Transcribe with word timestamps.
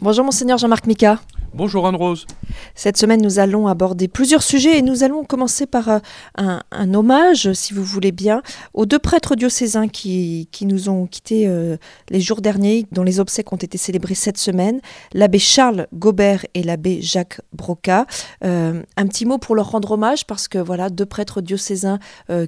Bonjour 0.00 0.24
monseigneur 0.24 0.58
Jean-Marc 0.58 0.86
Mika. 0.86 1.18
Bonjour 1.54 1.86
Anne-Rose. 1.86 2.26
Cette 2.74 2.98
semaine, 2.98 3.22
nous 3.22 3.38
allons 3.38 3.68
aborder 3.68 4.06
plusieurs 4.06 4.42
sujets 4.42 4.78
et 4.78 4.82
nous 4.82 5.02
allons 5.02 5.24
commencer 5.24 5.66
par 5.66 5.88
euh, 5.88 5.98
un, 6.36 6.94
hommage, 6.94 7.52
si 7.54 7.72
vous 7.72 7.82
voulez 7.82 8.12
bien, 8.12 8.42
aux 8.74 8.84
deux 8.84 8.98
prêtres 8.98 9.34
diocésains 9.34 9.88
qui, 9.88 10.48
qui 10.52 10.66
nous 10.66 10.90
ont 10.90 11.06
quittés 11.06 11.48
euh, 11.48 11.76
les 12.10 12.20
jours 12.20 12.42
derniers, 12.42 12.86
dont 12.92 13.02
les 13.02 13.18
obsèques 13.18 13.52
ont 13.52 13.56
été 13.56 13.78
célébrées 13.78 14.14
cette 14.14 14.36
semaine, 14.36 14.80
l'abbé 15.14 15.38
Charles 15.38 15.86
Gobert 15.94 16.44
et 16.52 16.62
l'abbé 16.62 17.00
Jacques 17.00 17.40
Broca. 17.54 18.06
Euh, 18.44 18.82
un 18.96 19.06
petit 19.06 19.24
mot 19.24 19.38
pour 19.38 19.54
leur 19.54 19.70
rendre 19.70 19.92
hommage 19.92 20.26
parce 20.26 20.48
que 20.48 20.58
voilà, 20.58 20.90
deux 20.90 21.06
prêtres 21.06 21.40
diocésains 21.40 21.98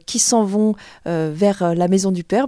qui 0.06 0.18
s'en 0.18 0.44
vont 0.44 0.74
vers 1.06 1.74
la 1.74 1.88
maison 1.88 2.12
du 2.12 2.24
Père, 2.24 2.46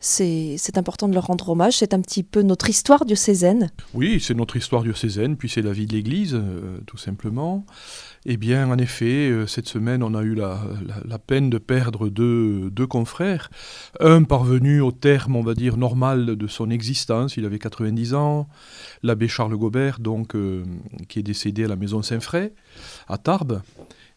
c'est 0.00 0.56
important 0.76 1.08
de 1.08 1.14
leur 1.14 1.26
rendre 1.26 1.50
hommage. 1.50 1.76
C'est 1.78 1.94
un 1.94 2.00
petit 2.00 2.22
peu 2.22 2.42
notre 2.42 2.70
histoire 2.70 3.04
diocésaine. 3.04 3.70
Oui, 3.94 4.20
c'est 4.20 4.34
notre 4.34 4.56
histoire 4.56 4.82
diocésaine, 4.82 5.36
puis 5.36 5.48
c'est 5.48 5.62
la 5.62 5.72
vie 5.72 5.86
l'Église, 5.92 6.34
euh, 6.34 6.78
tout 6.86 6.96
simplement. 6.96 7.64
Eh 8.26 8.36
bien, 8.36 8.68
en 8.68 8.78
effet, 8.78 9.30
euh, 9.30 9.46
cette 9.46 9.68
semaine, 9.68 10.02
on 10.02 10.14
a 10.14 10.22
eu 10.22 10.34
la, 10.34 10.58
peine 11.26 11.50
de 11.50 11.58
perdre 11.58 12.08
deux, 12.08 12.70
deux, 12.70 12.86
confrères. 12.86 13.50
Un 14.00 14.24
parvenu 14.24 14.80
au 14.80 14.92
terme, 14.92 15.36
on 15.36 15.42
va 15.42 15.54
dire, 15.54 15.76
normal 15.76 16.36
de 16.36 16.46
son 16.46 16.70
existence, 16.70 17.36
il 17.36 17.44
avait 17.44 17.58
90 17.58 18.14
ans, 18.14 18.48
l'abbé 19.02 19.28
Charles 19.28 19.56
Gobert, 19.56 20.00
donc, 20.00 20.34
euh, 20.34 20.64
qui 21.08 21.18
est 21.18 21.22
décédé 21.22 21.64
à 21.64 21.68
la 21.68 21.76
maison 21.76 22.02
Saint-Fray, 22.02 22.52
à 23.08 23.18
Tarbes. 23.18 23.62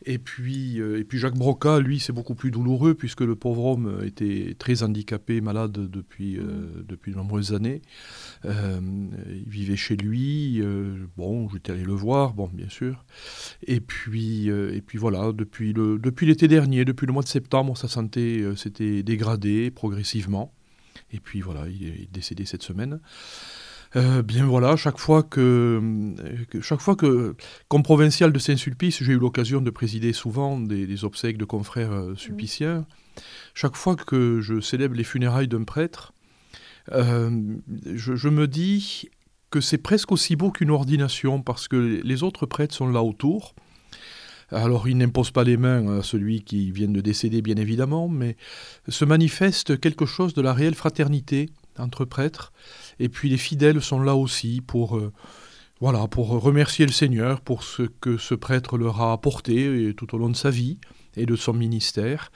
Et 0.06 0.18
puis, 0.18 0.82
euh, 0.82 1.00
et 1.00 1.04
puis 1.04 1.18
Jacques 1.18 1.38
Broca, 1.38 1.80
lui, 1.80 2.00
c'est 2.00 2.12
beaucoup 2.12 2.36
plus 2.36 2.52
douloureux 2.52 2.94
puisque 2.94 3.22
le 3.22 3.36
pauvre 3.36 3.66
homme 3.66 4.02
était 4.06 4.56
très 4.58 4.84
handicapé, 4.84 5.40
malade 5.40 5.72
depuis, 5.72 6.38
euh, 6.38 6.84
depuis 6.88 7.12
de 7.12 7.18
nombreuses 7.18 7.54
années. 7.54 7.82
Euh, 8.46 8.82
il 9.30 9.50
vivait 9.50 9.76
chez 9.76 9.96
lui. 9.96 10.62
bon, 11.16 11.50
j'étais 11.50 11.72
allé 11.72 11.84
le 11.84 11.94
voir, 11.94 12.34
bon, 12.34 12.50
bien 12.52 12.70
sûr. 12.70 13.06
Et 13.66 13.80
puis, 13.80 14.48
et 14.48 14.82
puis 14.82 14.98
voilà, 14.98 15.32
depuis, 15.32 15.74
le, 15.74 15.98
depuis 15.98 16.26
l'été 16.26 16.48
dernier, 16.48 16.86
depuis 16.86 17.06
le 17.06 17.14
mois 17.14 17.24
de 17.24 17.28
septembre, 17.28 17.78
sa 17.78 17.88
santé 17.88 18.44
s'était 18.56 19.04
dégradée 19.04 19.72
progressivement. 19.72 20.54
Et 21.12 21.20
puis 21.20 21.42
voilà, 21.42 21.68
il 21.70 21.88
est 21.88 22.12
décédé 22.12 22.46
cette 22.46 22.64
semaine. 22.64 23.00
Euh, 23.96 24.24
bien 24.24 24.46
voilà, 24.46 24.76
chaque 24.76 24.98
fois 24.98 25.22
que, 25.22 25.82
chaque 26.62 26.82
fois 26.82 26.96
que 26.96 27.36
comme 27.68 27.84
provincial 27.84 28.32
de 28.32 28.40
Saint-Sulpice, 28.40 29.04
j'ai 29.04 29.14
eu 29.14 29.20
l'occasion 29.20 29.62
de 29.62 29.70
présider 29.70 30.14
souvent 30.14 30.60
des, 30.60 31.06
obsèques 31.06 31.38
de 31.38 31.46
confrères 31.46 31.92
euh, 31.92 32.16
sulpiciens. 32.16 32.86
Chaque 33.54 33.76
fois 33.76 33.96
que 33.96 34.42
je 34.42 34.60
célèbre 34.62 34.96
les 34.96 35.04
funérailles 35.04 35.48
d'un 35.48 35.64
prêtre, 35.64 36.14
euh, 36.92 37.30
je, 37.94 38.30
me 38.30 38.48
dis 38.48 39.10
que 39.52 39.62
c'est 39.62 39.78
presque 39.78 40.12
aussi 40.12 40.36
beau 40.36 40.50
qu'une 40.50 40.72
ordination 40.72 41.42
parce 41.42 41.68
que 41.68 41.76
les 42.04 42.24
autres 42.24 42.48
prêtres 42.48 42.74
sont 42.74 42.88
là 42.88 43.04
autour. 43.04 43.54
Alors, 44.50 44.88
ils 44.88 44.98
n'imposent 44.98 45.32
pas 45.32 45.44
les 45.44 45.58
mains 45.58 46.00
à 46.00 46.04
celui 46.04 46.44
qui 46.44 46.72
vient 46.72 46.90
de 46.90 47.02
décéder, 47.02 47.42
bien 47.42 47.56
évidemment, 47.56 48.08
mais 48.08 48.38
se 48.88 49.06
manifeste 49.06 49.80
quelque 49.80 50.06
chose 50.06 50.34
de 50.34 50.42
la 50.42 50.54
réelle 50.54 50.76
fraternité 50.76 51.50
entre 51.78 52.06
prêtres. 52.06 52.54
Et 53.00 53.10
puis 53.10 53.30
les 53.30 53.38
fidèles 53.38 53.82
sont 53.82 54.00
là 54.00 54.16
aussi 54.16 54.62
pour, 54.62 54.98
euh, 54.98 55.12
voilà, 55.80 56.08
pour 56.08 56.30
remercier 56.30 56.86
le 56.86 56.92
Seigneur 56.92 57.42
pour 57.42 57.64
ce 57.64 57.84
que 57.84 58.18
ce 58.18 58.36
prêtre 58.36 58.78
leur 58.78 59.02
a 59.02 59.12
apporté 59.12 59.94
tout 59.96 60.16
au 60.16 60.18
long 60.18 60.30
de 60.30 60.36
sa 60.36 60.50
vie 60.50 60.80
et 61.16 61.26
de 61.26 61.36
son 61.36 61.54
ministère. 61.54 62.32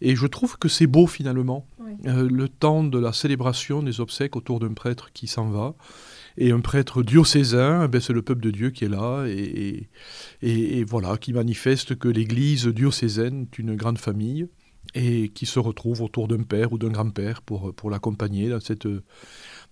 Et 0.00 0.16
je 0.16 0.26
trouve 0.26 0.58
que 0.58 0.68
c'est 0.68 0.86
beau 0.86 1.06
finalement, 1.06 1.66
euh, 2.06 2.28
le 2.28 2.48
temps 2.48 2.84
de 2.84 2.98
la 2.98 3.12
célébration 3.12 3.82
des 3.82 4.00
obsèques 4.00 4.36
autour 4.36 4.60
d'un 4.60 4.74
prêtre 4.74 5.12
qui 5.12 5.26
s'en 5.26 5.48
va. 5.48 5.74
Et 6.38 6.52
un 6.52 6.60
prêtre 6.60 7.02
diocésain, 7.02 7.84
eh 7.84 7.88
ben 7.88 8.00
c'est 8.00 8.12
le 8.12 8.22
peuple 8.22 8.42
de 8.42 8.50
Dieu 8.50 8.70
qui 8.70 8.84
est 8.84 8.90
là, 8.90 9.24
et, 9.26 9.88
et, 10.42 10.78
et 10.78 10.84
voilà, 10.84 11.16
qui 11.16 11.32
manifeste 11.32 11.96
que 11.96 12.08
l'Église 12.08 12.66
diocésaine 12.66 13.42
est 13.42 13.58
une 13.58 13.74
grande 13.74 13.98
famille, 13.98 14.46
et 14.94 15.28
qui 15.30 15.46
se 15.46 15.58
retrouve 15.58 16.02
autour 16.02 16.28
d'un 16.28 16.42
père 16.42 16.72
ou 16.72 16.78
d'un 16.78 16.90
grand-père 16.90 17.42
pour, 17.42 17.74
pour 17.74 17.90
l'accompagner 17.90 18.48
dans 18.48 18.60
cette 18.60 18.86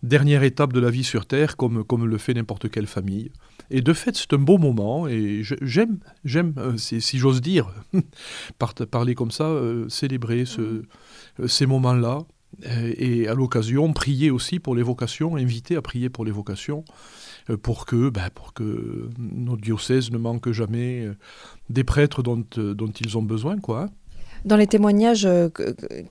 dernière 0.05 0.43
étape 0.43 0.73
de 0.73 0.81
la 0.81 0.91
vie 0.91 1.05
sur 1.05 1.27
Terre, 1.27 1.57
comme, 1.57 1.85
comme 1.85 2.07
le 2.07 2.19
fait 2.19 2.35
n'importe 2.35 2.71
quelle 2.71 2.87
famille. 2.87 3.31
Et 3.71 3.81
de 3.81 3.93
fait, 3.93 4.17
c'est 4.17 4.33
un 4.35 4.39
beau 4.39 4.59
moment, 4.59 5.09
et 5.09 5.43
j'aime, 5.43 5.99
j'aime 6.25 6.55
euh, 6.59 6.77
si, 6.77 7.19
j'ose 7.19 7.41
dire, 7.41 7.73
parler 8.91 9.15
comme 9.15 9.31
ça, 9.31 9.45
euh, 9.45 9.89
célébrer 9.89 10.45
ce, 10.45 10.61
euh, 11.41 11.49
ces 11.49 11.67
moments-là, 11.67 12.21
et 12.97 13.27
à 13.27 13.35
l'occasion, 13.35 13.93
prier 13.93 14.31
aussi 14.31 14.61
pour 14.61 14.77
les 14.77 14.85
vocations, 14.85 15.35
inviter 15.35 15.75
à 15.75 15.83
prier 15.83 16.09
pour 16.09 16.25
les 16.25 16.31
vocations, 16.31 16.85
pour 17.63 17.85
que, 17.85 18.11
ben, 18.11 18.31
pour 18.33 18.53
que 18.53 19.09
nos 19.19 19.57
diocèses 19.57 20.13
ne 20.13 20.19
manquent 20.19 20.53
jamais 20.53 21.11
des 21.69 21.83
prêtres 21.83 22.23
dont, 22.23 22.45
dont 22.57 22.93
ils 22.93 23.19
ont 23.19 23.25
besoin, 23.25 23.59
quoi. 23.59 23.89
Dans 24.45 24.57
les 24.57 24.67
témoignages 24.67 25.25
euh, 25.25 25.49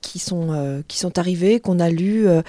qui 0.02 0.20
sont, 0.20 0.52
euh, 0.52 0.82
qui 0.88 0.98
sont 0.98 1.20
arrivés, 1.20 1.60
qu'on 1.60 1.80
a 1.80 1.90
lus, 1.90 2.28
euh, 2.28 2.42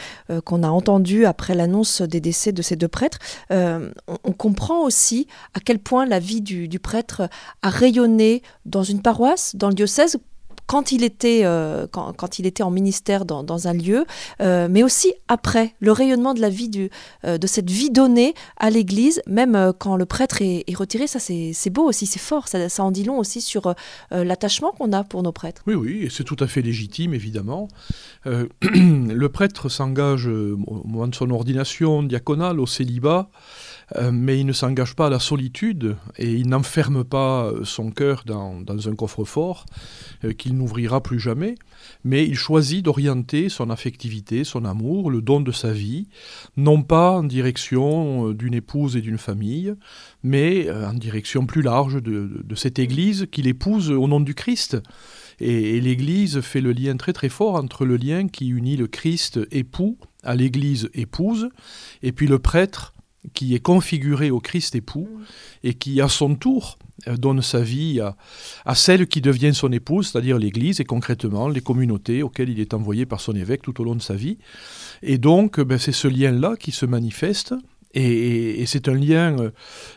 qu'on 0.45 0.63
a 0.63 0.69
entendus 0.69 1.27
après 1.27 1.55
l'annonce 1.55 2.01
des 2.01 2.21
décès 2.21 2.53
de 2.53 2.63
ces 2.63 2.77
deux 2.77 2.89
prêtres, 2.89 3.19
on, 3.51 4.33
comprend 4.37 4.83
aussi 4.83 5.27
à 5.55 5.61
quel 5.61 5.79
point 5.79 6.07
la 6.07 6.19
vie 6.19 6.41
du 6.41 6.79
prêtre 6.79 7.29
a 7.63 7.71
rayonné 7.71 8.43
dans 8.67 8.83
une 8.83 9.01
paroisse, 9.01 9.55
dans 9.57 9.69
le 9.69 9.75
diocèse, 9.75 10.19
quand 10.67 10.93
il 10.93 11.05
était, 11.05 11.43
euh, 11.45 11.87
quand, 11.91 12.39
il 12.39 12.47
était 12.47 12.63
en 12.63 12.71
ministère 12.71 13.25
dans, 13.25 13.69
un 13.69 13.73
lieu, 13.73 14.05
euh, 14.41 14.69
mais 14.71 14.83
aussi 14.83 15.13
après, 15.29 15.75
le 15.81 15.93
rayonnement 15.93 16.35
de 16.35 16.41
la 16.41 16.49
vie 16.49 16.89
euh, 17.25 17.39
de 17.39 17.47
cette 17.47 17.71
vie 17.71 17.91
donnée 17.91 18.35
à 18.57 18.71
l'Église, 18.71 19.23
même 19.27 19.73
quand 19.79 19.97
le 19.97 20.07
prêtre 20.07 20.41
est, 20.41 20.65
retiré, 20.75 21.07
ça 21.07 21.21
c'est 21.21 21.71
beau 21.71 21.85
aussi, 21.85 22.07
c'est 22.07 22.19
fort, 22.19 22.49
ça, 22.49 22.69
ça, 22.69 22.83
en 22.83 22.91
dit 22.91 23.05
long 23.05 23.19
aussi 23.19 23.41
sur 23.41 23.75
l'attachement 24.11 24.73
qu'on 24.73 24.93
a 24.93 25.05
pour 25.05 25.23
nos 25.23 25.33
prêtres. 25.33 25.63
Oui, 25.67 25.75
oui, 25.75 26.09
c'est 26.11 26.25
tout 26.25 26.37
à 26.41 26.47
fait 26.47 26.63
légitime, 26.63 27.15
évidemment. 27.15 27.69
le 28.25 29.27
prêtre 29.29 29.69
s'engage 29.69 30.27
au 30.27 30.57
moment 30.57 31.07
de 31.07 31.15
son 31.15 31.31
ordination 31.31 32.03
diaconale 32.03 32.59
au 32.59 32.67
célibat. 32.67 33.29
Euh, 33.97 34.11
mais 34.13 34.41
il 34.41 34.47
ne 34.47 34.53
s'engage 34.53 34.95
pas 34.95 35.07
à 35.07 35.11
la 35.11 35.19
solitude 35.19 35.97
et 36.17 36.33
il 36.33 36.49
n'enferme 36.49 37.05
pas 37.05 37.47
euh, 37.47 37.65
son 37.65 37.91
cœur 37.91 38.25
dans, 38.25 38.89
un 38.89 38.95
coffre-fort 38.95 39.67
euh, 40.25 40.33
qu'il 40.33 40.57
n'ouvrira 40.57 41.03
plus 41.03 41.21
jamais, 41.21 41.55
mais 42.03 42.27
il 42.27 42.37
choisit 42.37 42.85
d'orienter 42.85 43.49
son 43.49 43.71
affectivité, 43.71 44.45
son 44.45 44.65
amour, 44.65 45.11
le 45.11 45.21
don 45.21 45.41
de 45.41 45.53
sa 45.53 45.73
vie, 45.73 46.09
non 46.57 46.83
pas 46.83 47.11
en 47.11 47.25
direction 47.25 48.31
d'une 48.31 48.55
épouse 48.55 48.97
et 48.97 49.01
d'une 49.01 49.19
famille, 49.19 49.75
mais 50.23 50.71
en 50.71 50.95
direction 50.95 51.47
plus 51.47 51.63
large 51.63 52.03
de, 52.03 52.55
cette 52.55 52.79
Église 52.79 53.27
qu'il 53.31 53.47
épouse 53.47 53.91
au 53.91 54.07
nom 54.07 54.21
du 54.21 54.35
Christ. 54.35 54.79
Et, 55.41 55.77
et 55.77 55.81
l'Église 55.81 56.41
fait 56.41 56.61
le 56.61 56.73
lien 56.73 56.97
très 56.97 57.13
très 57.13 57.29
fort 57.29 57.57
entre 57.57 57.85
le 57.85 57.97
lien 57.97 58.29
qui 58.29 58.49
unit 58.49 58.77
le 58.77 58.87
Christ 58.87 59.41
époux 59.51 59.99
à 60.23 60.37
l'Église 60.37 60.89
épouse, 60.95 61.51
et 62.03 62.13
puis 62.13 62.27
le 62.27 62.39
prêtre 62.39 62.94
qui 63.33 63.55
est 63.55 63.61
configuré 63.61 64.31
au 64.31 64.41
Christ 64.41 64.75
époux 64.75 65.09
et 65.63 65.75
qui, 65.75 66.01
à 66.01 66.09
son 66.09 66.35
tour, 66.35 66.79
euh, 67.09 67.17
donne 67.17 67.43
sa 67.43 67.61
vie 67.61 68.01
à, 68.65 68.75
celle 68.75 69.07
qui 69.07 69.21
devient 69.21 69.55
son 69.55 69.73
épouse, 69.73 70.09
c'est-à-dire 70.09 70.39
l'Église 70.39 70.81
et 70.81 70.85
concrètement 70.85 71.49
les 71.49 71.61
communautés 71.61 72.23
auxquelles 72.23 72.51
il 72.51 72.61
est 72.61 72.75
envoyé 72.75 73.07
par 73.07 73.21
son 73.21 73.35
évêque 73.35 73.63
tout 73.63 73.81
au 73.81 73.85
long 73.85 73.95
de 73.95 74.03
sa 74.03 74.15
vie. 74.15 74.39
Et 75.03 75.19
donc, 75.19 75.61
ben, 75.61 75.79
c'est 75.79 75.93
ce 75.93 76.09
lien-là 76.09 76.57
qui 76.59 76.73
se 76.73 76.87
manifeste. 76.87 77.55
Et, 77.97 78.65
c'est 78.67 78.89
un 78.89 78.95
lien 78.95 79.37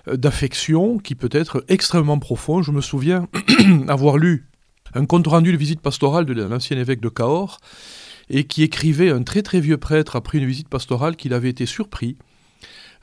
euh, 0.07 0.15
d'affection 0.15 0.99
qui 0.99 1.15
peut 1.15 1.29
être 1.31 1.65
extrêmement 1.67 2.19
profond. 2.19 2.61
Je 2.61 2.71
me 2.71 2.81
souviens 2.81 3.27
avoir 3.87 4.17
lu 4.17 4.47
un 4.93 5.05
compte-rendu 5.05 5.51
de 5.51 5.57
visite 5.57 5.81
pastorale 5.81 6.25
de 6.25 6.33
l'ancien 6.43 6.77
évêque 6.77 7.01
de 7.01 7.09
Cahors, 7.09 7.59
et 8.29 8.45
qui 8.45 8.63
écrivait 8.63 9.09
un 9.09 9.23
très 9.23 9.41
très 9.41 9.59
vieux 9.59 9.77
prêtre 9.77 10.15
après 10.15 10.37
une 10.37 10.45
visite 10.45 10.69
pastorale 10.69 11.15
qu'il 11.15 11.33
avait 11.33 11.49
été 11.49 11.65
surpris 11.65 12.17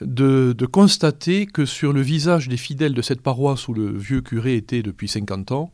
de, 0.05 0.67
constater 0.67 1.47
que 1.47 1.67
sur 1.67 1.93
le 1.93 2.01
visage 2.01 2.49
des 2.49 2.57
fidèles 2.57 2.95
de 2.95 3.03
cette 3.03 3.21
paroisse 3.21 3.69
où 3.69 3.75
le 3.75 3.97
vieux 3.97 4.21
curé 4.21 4.57
était 4.57 4.83
depuis 4.83 5.09
50 5.09 5.53
ans, 5.53 5.73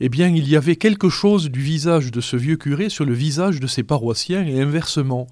eh 0.00 0.08
bien, 0.08 0.28
il 0.28 0.48
y 0.48 0.56
avait 0.56 0.76
quelque 0.76 1.08
chose 1.08 1.50
du 1.50 1.60
visage 1.60 2.10
de 2.10 2.20
ce 2.20 2.36
vieux 2.36 2.56
curé 2.56 2.88
sur 2.88 3.04
le 3.04 3.14
visage 3.14 3.60
de 3.60 3.66
ses 3.66 3.82
paroissiens 3.82 4.46
et 4.46 4.60
inversement. 4.60 5.26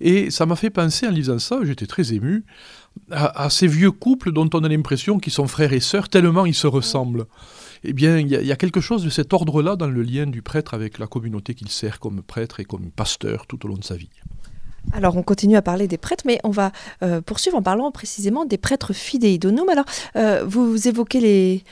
Et 0.00 0.30
ça 0.30 0.46
m'a 0.46 0.56
fait 0.56 0.70
penser 0.70 1.06
en 1.06 1.10
lisant 1.10 1.38
ça, 1.38 1.60
j'étais 1.62 1.86
très 1.86 2.14
ému, 2.14 2.44
à, 3.10 3.50
ces 3.50 3.66
vieux 3.66 3.90
couples 3.90 4.32
dont 4.32 4.48
on 4.54 4.64
a 4.64 4.68
l'impression 4.68 5.18
qu'ils 5.18 5.32
sont 5.32 5.46
frères 5.46 5.72
et 5.72 5.80
sœurs, 5.80 6.08
tellement 6.08 6.46
ils 6.46 6.54
se 6.54 6.66
ressemblent. 6.66 7.26
Eh 7.84 7.92
bien, 7.92 8.18
il 8.18 8.28
y, 8.28 8.52
a 8.52 8.56
quelque 8.56 8.80
chose 8.80 9.04
de 9.04 9.10
cet 9.10 9.32
ordre-là 9.32 9.76
dans 9.76 9.86
le 9.86 10.02
lien 10.02 10.26
du 10.26 10.42
prêtre 10.42 10.74
avec 10.74 10.98
la 10.98 11.06
communauté 11.06 11.54
qu'il 11.54 11.70
sert 11.70 11.98
comme 11.98 12.22
prêtre 12.22 12.60
et 12.60 12.64
comme 12.64 12.90
pasteur 12.90 13.46
tout 13.46 13.64
au 13.64 13.68
long 13.68 13.76
de 13.76 13.84
sa 13.84 13.96
vie. 13.96 14.10
Alors 14.92 15.16
on 15.16 15.22
continue 15.22 15.56
à 15.56 15.62
parler 15.62 15.86
des 15.86 15.98
prêtres, 15.98 16.24
mais 16.26 16.40
on 16.44 16.50
va 16.50 16.72
euh, 17.02 17.20
poursuivre 17.20 17.56
en 17.56 17.62
parlant 17.62 17.90
précisément 17.90 18.44
des 18.44 18.58
prêtres 18.58 18.92
fidei 18.92 19.38
donum. 19.38 19.68
Alors 19.68 19.84
euh, 20.16 20.44
vous, 20.46 20.88
évoquez 20.88 21.20
les, 21.20 21.64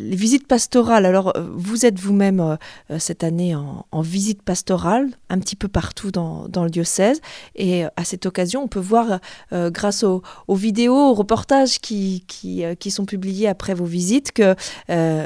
visites 0.00 0.46
pastorales. 0.46 1.04
Alors 1.06 1.36
euh, 1.36 1.46
vous 1.54 1.84
êtes 1.84 1.98
vous-même 1.98 2.56
cette 2.98 3.24
année 3.24 3.54
en, 3.54 4.00
visite 4.00 4.42
pastorale, 4.42 5.10
un 5.28 5.38
petit 5.38 5.56
peu 5.56 5.68
partout 5.68 6.10
dans, 6.10 6.48
le 6.54 6.70
diocèse. 6.70 7.20
Et 7.54 7.84
à 7.84 8.04
cette 8.04 8.26
occasion, 8.26 8.62
on 8.62 8.68
peut 8.68 8.80
voir, 8.80 9.20
grâce 9.52 10.02
aux, 10.02 10.22
vidéos, 10.48 11.10
aux 11.10 11.14
reportages 11.14 11.78
qui, 11.78 12.24
qui, 12.26 12.90
sont 12.90 13.04
publiés 13.04 13.48
après 13.48 13.74
vos 13.74 13.84
visites, 13.84 14.32
que 14.32 14.54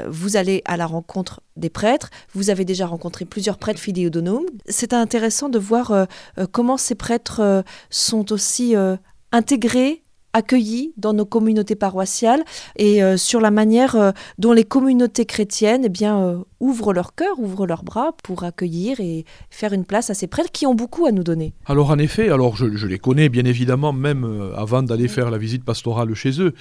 vous 0.08 0.36
allez 0.36 0.62
à 0.66 0.76
la 0.76 0.86
rencontre 0.86 1.40
des 1.56 1.70
prêtres. 1.70 2.10
Vous 2.32 2.50
avez 2.50 2.64
déjà 2.64 2.86
rencontré 2.86 3.24
plusieurs 3.24 3.58
prêtres 3.58 3.80
fidei 3.80 4.10
donum. 4.10 4.44
C'est 4.68 4.92
intéressant 4.92 5.48
de 5.48 5.58
voir 5.58 6.06
comment 6.52 6.76
ces 6.76 6.94
prêtres 6.94 7.40
euh, 7.40 7.62
sont 7.90 8.32
aussi 8.32 8.76
euh, 8.76 8.96
intégrés 9.32 10.02
accueillis 10.36 10.92
dans 10.96 11.14
nos 11.14 11.24
communautés 11.24 11.74
paroissiales 11.74 12.44
et 12.76 13.02
euh, 13.02 13.16
sur 13.16 13.40
la 13.40 13.50
manière 13.50 14.12
dont 14.38 14.52
les 14.52 14.64
communautés 14.64 15.24
chrétiennes 15.24 15.82
eh 15.84 15.88
bien, 15.88 16.42
ouvrent 16.60 16.92
leur 16.92 17.14
cœur, 17.14 17.38
ouvrent 17.38 17.66
leurs 17.66 17.84
bras 17.84 18.12
pour 18.22 18.44
accueillir 18.44 19.00
et 19.00 19.24
faire 19.50 19.72
une 19.72 19.84
place 19.84 20.10
à 20.10 20.14
ces 20.14 20.26
prêtres 20.26 20.52
qui 20.52 20.66
ont 20.66 20.74
beaucoup 20.74 21.06
à 21.06 21.12
nous 21.12 21.24
donner. 21.24 21.54
Alors 21.64 21.90
en 21.90 21.98
effet, 21.98 22.28
alors 22.28 22.56
je, 22.56 22.86
les 22.86 22.98
connais 22.98 23.28
bien 23.28 23.44
évidemment 23.44 23.92
même 23.92 24.52
avant 24.56 24.82
d'aller 24.82 25.08
faire 25.08 25.30
la 25.30 25.38
visite 25.38 25.64
pastorale 25.64 26.14
chez 26.14 26.40
eux, 26.40 26.52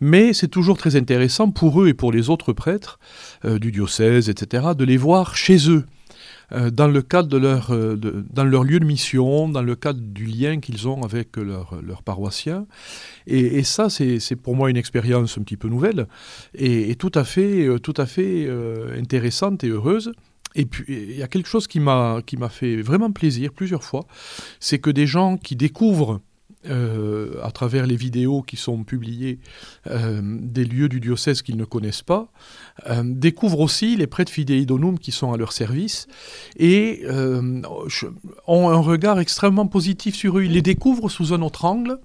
mais 0.00 0.32
c'est 0.32 0.48
toujours 0.48 0.76
très 0.76 0.96
intéressant 0.96 1.50
pour 1.50 1.82
eux 1.82 1.88
et 1.88 1.94
pour 1.94 2.12
les 2.12 2.28
autres 2.28 2.52
prêtres 2.52 2.98
du 3.44 3.72
diocèse, 3.72 4.28
etc., 4.28 4.68
de 4.76 4.84
les 4.84 4.96
voir 4.96 5.36
chez 5.36 5.70
eux. 5.70 5.84
Euh, 6.52 6.70
dans 6.70 6.88
le 6.88 7.02
cadre 7.02 7.28
de 7.28 7.38
leur, 7.38 7.72
euh, 7.72 7.96
dans 7.96 8.44
leur 8.44 8.64
lieu 8.64 8.80
de 8.80 8.84
mission, 8.84 9.48
dans 9.48 9.62
le 9.62 9.76
cadre 9.76 10.00
du 10.00 10.24
lien 10.24 10.60
qu'ils 10.60 10.88
ont 10.88 11.02
avec 11.02 11.36
leurs 11.36 11.80
leur 11.82 12.02
paroissiens. 12.02 12.66
Et, 13.26 13.62
ça, 13.62 13.88
c'est 13.88 14.36
pour 14.36 14.56
moi 14.56 14.70
une 14.70 14.76
expérience 14.76 15.38
un 15.38 15.42
petit 15.42 15.56
peu 15.56 15.68
nouvelle 15.68 16.06
et, 16.54 16.94
tout 16.96 17.12
à 17.14 17.24
fait, 17.24 17.66
euh, 17.66 17.78
tout 17.78 17.94
à 17.96 18.06
fait 18.06 18.48
intéressante 18.98 19.64
et 19.64 19.68
heureuse. 19.68 20.12
Et 20.54 20.66
puis, 20.66 20.84
il 20.88 21.16
y 21.16 21.22
a 21.22 21.28
quelque 21.28 21.48
chose 21.48 21.66
qui 21.66 21.80
m'a 21.80 22.22
fait 22.50 22.82
vraiment 22.82 23.10
plaisir 23.10 23.52
plusieurs 23.52 23.84
fois, 23.84 24.06
c'est 24.60 24.78
que 24.78 24.90
des 24.90 25.06
gens 25.06 25.38
qui 25.38 25.56
découvrent 25.56 26.20
euh, 26.66 27.40
à 27.42 27.50
travers 27.50 27.86
les 27.86 27.96
vidéos 27.96 28.42
qui 28.42 28.56
sont 28.56 28.84
publiées 28.84 29.40
euh, 29.88 30.20
des 30.22 30.64
lieux 30.64 30.88
du 30.88 31.00
diocèse 31.00 31.42
qu'ils 31.42 31.56
ne 31.56 31.64
connaissent 31.64 32.02
pas, 32.02 32.28
euh, 32.88 33.02
découvrent 33.04 33.58
aussi 33.58 33.96
les 33.96 34.06
prêtres 34.06 34.30
fidei 34.30 34.64
donum 34.64 34.98
qui 34.98 35.10
sont 35.10 35.32
à 35.32 35.36
leur 35.36 35.52
service 35.52 36.06
et 36.56 37.04
ont 38.46 38.70
un 38.70 38.78
regard 38.78 39.18
extrêmement 39.18 39.66
positif 39.66 40.14
sur 40.14 40.38
eux. 40.38 40.44
Ils 40.44 40.52
les 40.52 40.62
découvrent 40.62 41.08
sous 41.08 41.34
un 41.34 41.42
autre 41.42 41.64
angle 41.64 41.98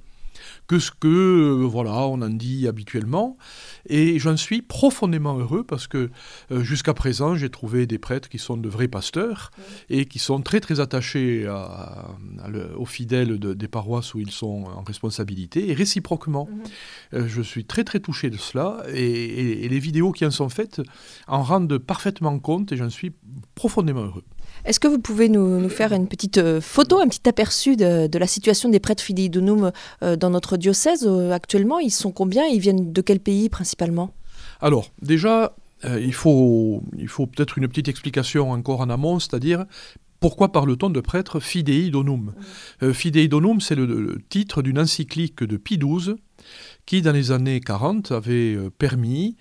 que 0.68 0.80
ce 0.80 0.92
que 0.92 1.08
euh, 1.08 1.66
voilà 1.66 2.08
on 2.08 2.22
en 2.22 2.30
dit 2.30 2.68
habituellement. 2.68 3.38
Et 3.88 4.20
j'en 4.20 4.36
suis 4.36 4.62
profondément 4.62 5.38
heureux 5.38 5.64
parce 5.64 5.88
que 5.88 6.10
euh, 6.52 6.64
jusqu'à 6.64 6.94
présent, 6.94 7.36
j'ai 7.36 7.50
trouvé 7.50 7.88
des 7.88 7.98
prêtres 7.98 8.30
qui 8.30 8.38
sont 8.38 8.58
de 8.58 8.68
vrais 8.68 8.88
pasteurs 8.88 9.52
et 9.90 10.06
qui 10.06 10.20
sont 10.20 10.42
très 10.42 10.60
très 10.60 10.80
attachés 10.80 11.48
aux 12.78 12.86
fidèles 12.86 13.40
des 13.40 13.68
paroisses 13.68 14.14
où 14.14 14.20
ils 14.20 14.32
sont 14.32 14.66
en 14.66 14.84
responsabilité 14.84 15.70
et 15.70 15.74
réciproquement. 15.74 16.50
Mhm. 16.52 16.64
Euh, 17.14 17.28
je 17.28 17.42
suis 17.42 17.66
très 17.66 17.84
très 17.84 18.00
touché 18.00 18.30
de 18.30 18.38
cela 18.38 18.84
et, 18.94 19.66
et 19.66 19.70
les 19.70 19.80
vidéos 19.80 20.12
qui 20.12 20.26
en 20.26 20.32
sont 20.32 20.50
faites 20.50 20.82
en 21.28 21.42
rendent 21.42 21.78
parfaitement 21.78 22.38
compte 22.40 22.72
et 22.72 22.78
j'en 22.78 22.90
suis 22.90 23.14
profondément 23.56 24.02
heureux. 24.02 24.24
Est-ce 24.66 24.80
que 24.80 24.88
vous 24.88 25.00
pouvez 25.00 25.30
nous, 25.30 25.70
faire 25.70 25.94
une 25.94 26.08
petite 26.08 26.38
euh, 26.38 26.62
photo, 26.62 27.00
un 27.00 27.08
petit 27.08 27.28
aperçu 27.28 27.76
de, 27.76 28.18
la 28.18 28.28
situation 28.28 28.70
des 28.70 28.80
prêtres 28.80 29.04
fidei 29.04 29.30
euh, 29.34 30.16
dans 30.16 30.30
notre 30.30 30.58
diocèse 30.58 31.06
euh, 31.08 31.32
actuellement? 31.32 31.80
Ils 31.80 31.92
sont 31.92 32.12
combien? 32.12 32.46
Ils 32.46 32.60
viennent 32.60 32.92
de 32.92 33.02
quel 33.02 33.20
pays 33.20 33.50
principalement? 33.50 34.12
Alors, 34.62 34.90
déjà, 35.02 35.56
il 35.84 36.14
faut, 36.14 36.82
il 36.98 37.08
faut 37.08 37.28
peut-être 37.28 37.60
une 37.60 37.68
petite 37.68 37.88
explication 37.88 38.52
encore 38.52 38.82
en 38.82 38.90
amont, 38.90 39.20
c'est-à-dire 39.20 39.66
pourquoi 40.20 40.52
parle-t-on 40.52 40.90
de 40.90 41.02
prêtres 41.02 41.40
fidei 41.40 41.90
donum 41.90 42.34
Fidei 42.94 43.28
donum, 43.28 43.62
c'est 43.62 43.76
le, 43.76 44.20
titre 44.30 44.62
d'une 44.62 44.80
encyclique 44.80 45.44
de 45.44 45.58
Pie 45.58 45.78
XII 45.78 46.16
qui, 46.86 47.02
dans 47.02 47.12
les 47.12 47.32
années 47.32 47.60
40, 47.60 48.12
avait 48.12 48.56
euh, 48.56 48.70
permis 48.70 49.36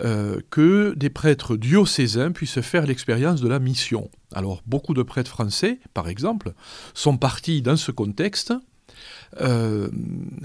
euh, 0.00 0.40
que 0.50 0.94
des 0.96 1.10
prêtres 1.10 1.56
diocésains 1.56 2.32
puissent 2.32 2.60
faire 2.60 2.86
l'expérience 2.86 3.40
de 3.40 3.48
la 3.48 3.58
mission. 3.58 4.10
Alors, 4.34 4.62
beaucoup 4.66 4.94
de 4.94 5.02
prêtres 5.02 5.30
français, 5.30 5.78
par 5.94 6.08
exemple, 6.08 6.54
sont 6.94 7.16
partis 7.16 7.62
dans 7.62 7.76
ce 7.76 7.92
contexte, 7.92 8.54
euh, 9.40 9.88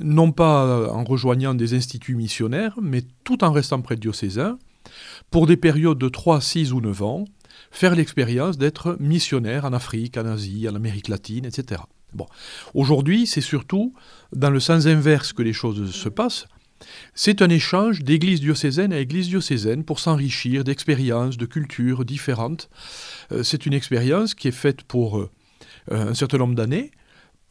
non 0.01 0.31
pas 0.31 0.92
en 0.92 1.04
rejoignant 1.04 1.54
des 1.54 1.74
instituts 1.74 2.16
missionnaires, 2.16 2.78
mais 2.81 3.04
tout 3.24 3.44
en 3.44 3.51
restant 3.51 3.81
prêtres 3.81 4.01
diocésains, 4.01 4.57
pour 5.30 5.48
des 5.48 5.57
périodes 5.57 6.00
de 6.00 6.10
3, 6.10 6.42
6 6.42 6.74
ou 6.74 6.81
9 6.81 7.01
ans, 7.04 7.25
faire 7.71 7.95
l'expérience 7.95 8.57
d'être 8.57 8.97
missionnaire 9.00 9.65
en 9.65 9.73
Afrique, 9.73 10.18
en 10.18 10.25
Asie, 10.25 10.68
en 10.69 10.75
Amérique 10.75 11.07
latine, 11.07 11.45
etc. 11.45 11.81
Aujourd'hui, 12.73 13.25
c'est 13.25 13.41
surtout 13.41 13.94
dans 14.33 14.50
le 14.50 14.59
sens 14.59 14.85
inverse 14.85 15.33
que 15.33 15.41
les 15.41 15.53
choses 15.53 15.91
se 15.91 16.09
passent. 16.09 16.47
C'est 17.13 17.41
un 17.41 17.50
échange 17.50 18.01
d'église 18.01 18.41
diocésaine 18.41 18.91
à 18.91 19.00
église 19.00 19.27
diocésaine 19.27 19.83
pour 19.83 20.00
s'enrichir 20.00 20.63
d'expériences, 20.63 21.38
de 21.38 21.45
cultures 21.45 22.06
différentes. 22.06 22.69
Euh, 23.31 23.44
c'est 23.44 23.65
une 23.65 23.73
expérience 23.73 24.33
qui 24.33 24.47
est 24.47 24.51
faite 24.51 24.81
pour 24.81 25.19
euh, 25.19 25.29
un 25.89 26.13
certain 26.15 26.39
nombre 26.39 26.56
d'années, 26.56 26.91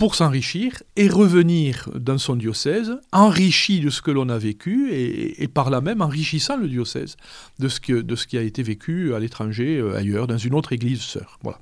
pour 0.01 0.15
s'enrichir 0.15 0.83
et 0.97 1.11
revenir 1.11 1.91
dans 1.95 2.17
son 2.17 2.35
diocèse, 2.35 2.99
enrichi 3.13 3.81
de 3.81 3.91
ce 3.91 4.01
que 4.01 4.11
l'on 4.11 4.31
a 4.31 4.39
vécu 4.39 4.91
et, 4.95 5.47
par 5.47 5.69
là 5.69 5.83
même 5.83 6.01
enrichissant 6.01 6.57
le 6.57 6.69
diocèse 6.69 7.19
de 7.59 7.69
ce, 7.69 7.81
qui 8.27 8.39
a 8.39 8.41
été 8.41 8.63
vécu 8.63 9.15
à 9.15 9.19
l'étranger, 9.19 9.77
euh, 9.77 9.99
ailleurs, 9.99 10.27
dans 10.27 10.39
une 10.39 10.55
autre 10.55 10.73
église 10.73 11.03
sœur. 11.03 11.39
Voilà. 11.43 11.59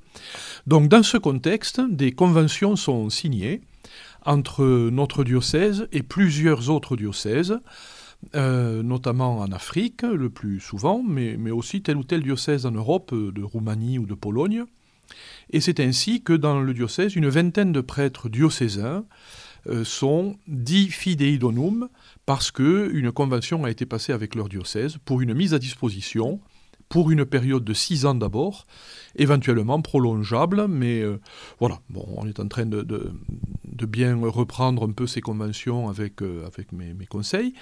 Donc 0.67 0.87
dans 0.87 1.03
ce 1.03 1.17
contexte, 1.17 1.81
des 1.81 2.13
conventions 2.13 2.77
sont 2.77 3.09
signées 3.09 3.59
entre 4.25 4.63
notre 4.89 5.25
diocèse 5.25 5.89
et 5.91 6.01
plusieurs 6.01 6.69
autres 6.69 6.95
diocèses, 6.95 7.59
euh, 8.35 8.81
notamment 8.83 9.39
en 9.39 9.51
Afrique 9.51 10.03
le 10.03 10.29
plus 10.29 10.61
souvent, 10.61 11.03
mais, 11.05 11.35
mais, 11.37 11.51
aussi 11.51 11.81
tel 11.81 11.97
ou 11.97 12.05
tel 12.05 12.23
diocèse 12.23 12.65
en 12.65 12.71
Europe, 12.71 13.11
euh, 13.11 13.33
de 13.33 13.43
Roumanie 13.43 13.99
ou 13.99 14.05
de 14.05 14.13
Pologne. 14.13 14.63
Et 15.51 15.61
c'est 15.61 15.79
ainsi 15.79 16.21
que 16.21 16.33
dans 16.33 16.59
le 16.59 16.73
diocèse, 16.73 17.15
une 17.15 17.29
vingtaine 17.29 17.71
de 17.71 17.81
prêtres 17.81 18.29
diocésains 18.29 19.05
euh, 19.67 19.83
sont 19.83 20.37
dits 20.47 20.89
fidei 20.89 21.37
donum 21.37 21.89
parce 22.25 22.51
qu'une 22.51 23.11
convention 23.11 23.65
a 23.65 23.71
été 23.71 23.85
passée 23.85 24.13
avec 24.13 24.35
leur 24.35 24.47
diocèse 24.47 24.97
pour 25.03 25.21
une 25.21 25.33
mise 25.33 25.53
à 25.53 25.59
disposition 25.59 26.39
pour 26.89 27.11
une 27.11 27.23
période 27.23 27.63
de 27.63 27.73
six 27.73 28.05
ans 28.05 28.15
d'abord, 28.15 28.65
éventuellement 29.15 29.79
prolongeable, 29.79 30.67
mais 30.67 31.01
euh, 31.01 31.19
voilà, 31.59 31.79
bon, 31.89 32.05
on 32.17 32.27
est 32.27 32.39
en 32.39 32.47
train 32.47 32.65
de, 32.65 33.13
bien 33.63 34.19
reprendre 34.23 34.87
un 34.87 34.91
peu 34.91 35.07
ces 35.07 35.21
conventions 35.21 35.87
avec, 35.87 36.21
euh, 36.21 36.49
mes, 36.73 37.05
conseils, 37.05 37.53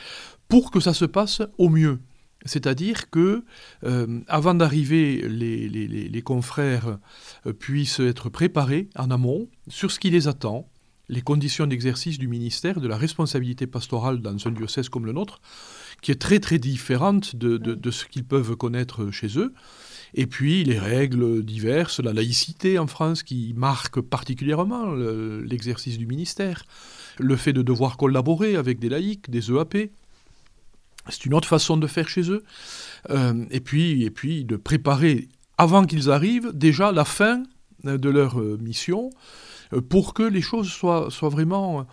pour 0.47 0.71
que 0.71 0.79
ça 0.79 0.94
se 0.94 1.05
passe 1.05 1.41
au 1.57 1.69
mieux. 1.69 1.99
C'est-à-dire 2.47 3.09
que, 3.09 3.44
euh, 3.83 4.19
avant 4.27 4.54
d'arriver, 4.54 5.27
les, 5.27 6.21
confrères 6.21 6.97
euh, 7.45 7.54
puissent 7.54 7.99
être 7.99 8.30
préparés 8.30 8.89
en 8.95 9.11
amont 9.11 9.47
sur 9.68 9.92
ce 9.92 9.99
qui 9.99 10.09
les 10.09 10.27
attend, 10.27 10.68
les 11.09 11.21
conditions 11.21 11.68
d'exercice 11.68 12.18
du 12.18 12.27
ministère, 12.27 12.81
de 12.81 12.87
la 12.87 12.97
responsabilité 12.97 13.66
pastorale 13.68 14.21
dans 14.21 14.47
un 14.47 14.51
diocèse 14.51 14.89
comme 14.89 15.06
le 15.06 15.13
nôtre, 15.13 15.39
qui 16.01 16.11
est 16.11 16.21
très 16.21 16.39
très 16.39 16.59
différente 16.59 17.35
de, 17.35 17.92
ce 17.92 18.06
qu'ils 18.06 18.25
peuvent 18.25 18.56
connaître 18.56 19.09
chez 19.11 19.37
eux. 19.37 19.54
Et 20.13 20.25
puis 20.25 20.63
les 20.63 20.80
règles 20.80 21.44
diverses, 21.44 21.99
la 21.99 22.13
laïcité 22.13 22.77
en 22.80 22.87
France 22.87 23.23
qui 23.23 23.54
marque 23.56 24.01
particulièrement 24.01 24.94
l'exercice 24.94 25.97
du 25.97 26.06
ministère, 26.06 26.66
le 27.19 27.35
fait 27.35 27.54
de 27.54 27.61
devoir 27.61 27.97
collaborer 27.97 28.56
avec 28.56 28.80
des 28.80 28.89
laïcs, 28.89 29.30
des 29.30 29.51
EAP, 29.51 29.92
c'est 31.09 31.26
une 31.26 31.33
autre 31.33 31.47
façon 31.47 31.78
de 31.78 31.87
faire 31.87 32.07
chez 32.07 32.30
eux. 32.31 32.44
Euh, 33.09 33.45
et, 33.52 33.59
puis, 33.59 34.04
et 34.04 34.09
puis 34.09 34.45
de 34.45 34.56
préparer, 34.56 35.30
avant 35.57 35.85
qu'ils 35.85 36.09
arrivent, 36.09 36.52
déjà 36.54 36.92
la 36.92 37.06
fin 37.06 37.44
euh, 37.85 37.97
de 37.97 38.09
leur 38.09 38.40
euh, 38.40 38.57
mission 38.61 39.09
pour 39.90 40.14
que 40.14 40.23
les 40.23 40.40
choses 40.40 40.69
soient, 40.69 41.09
vraiment 41.23 41.85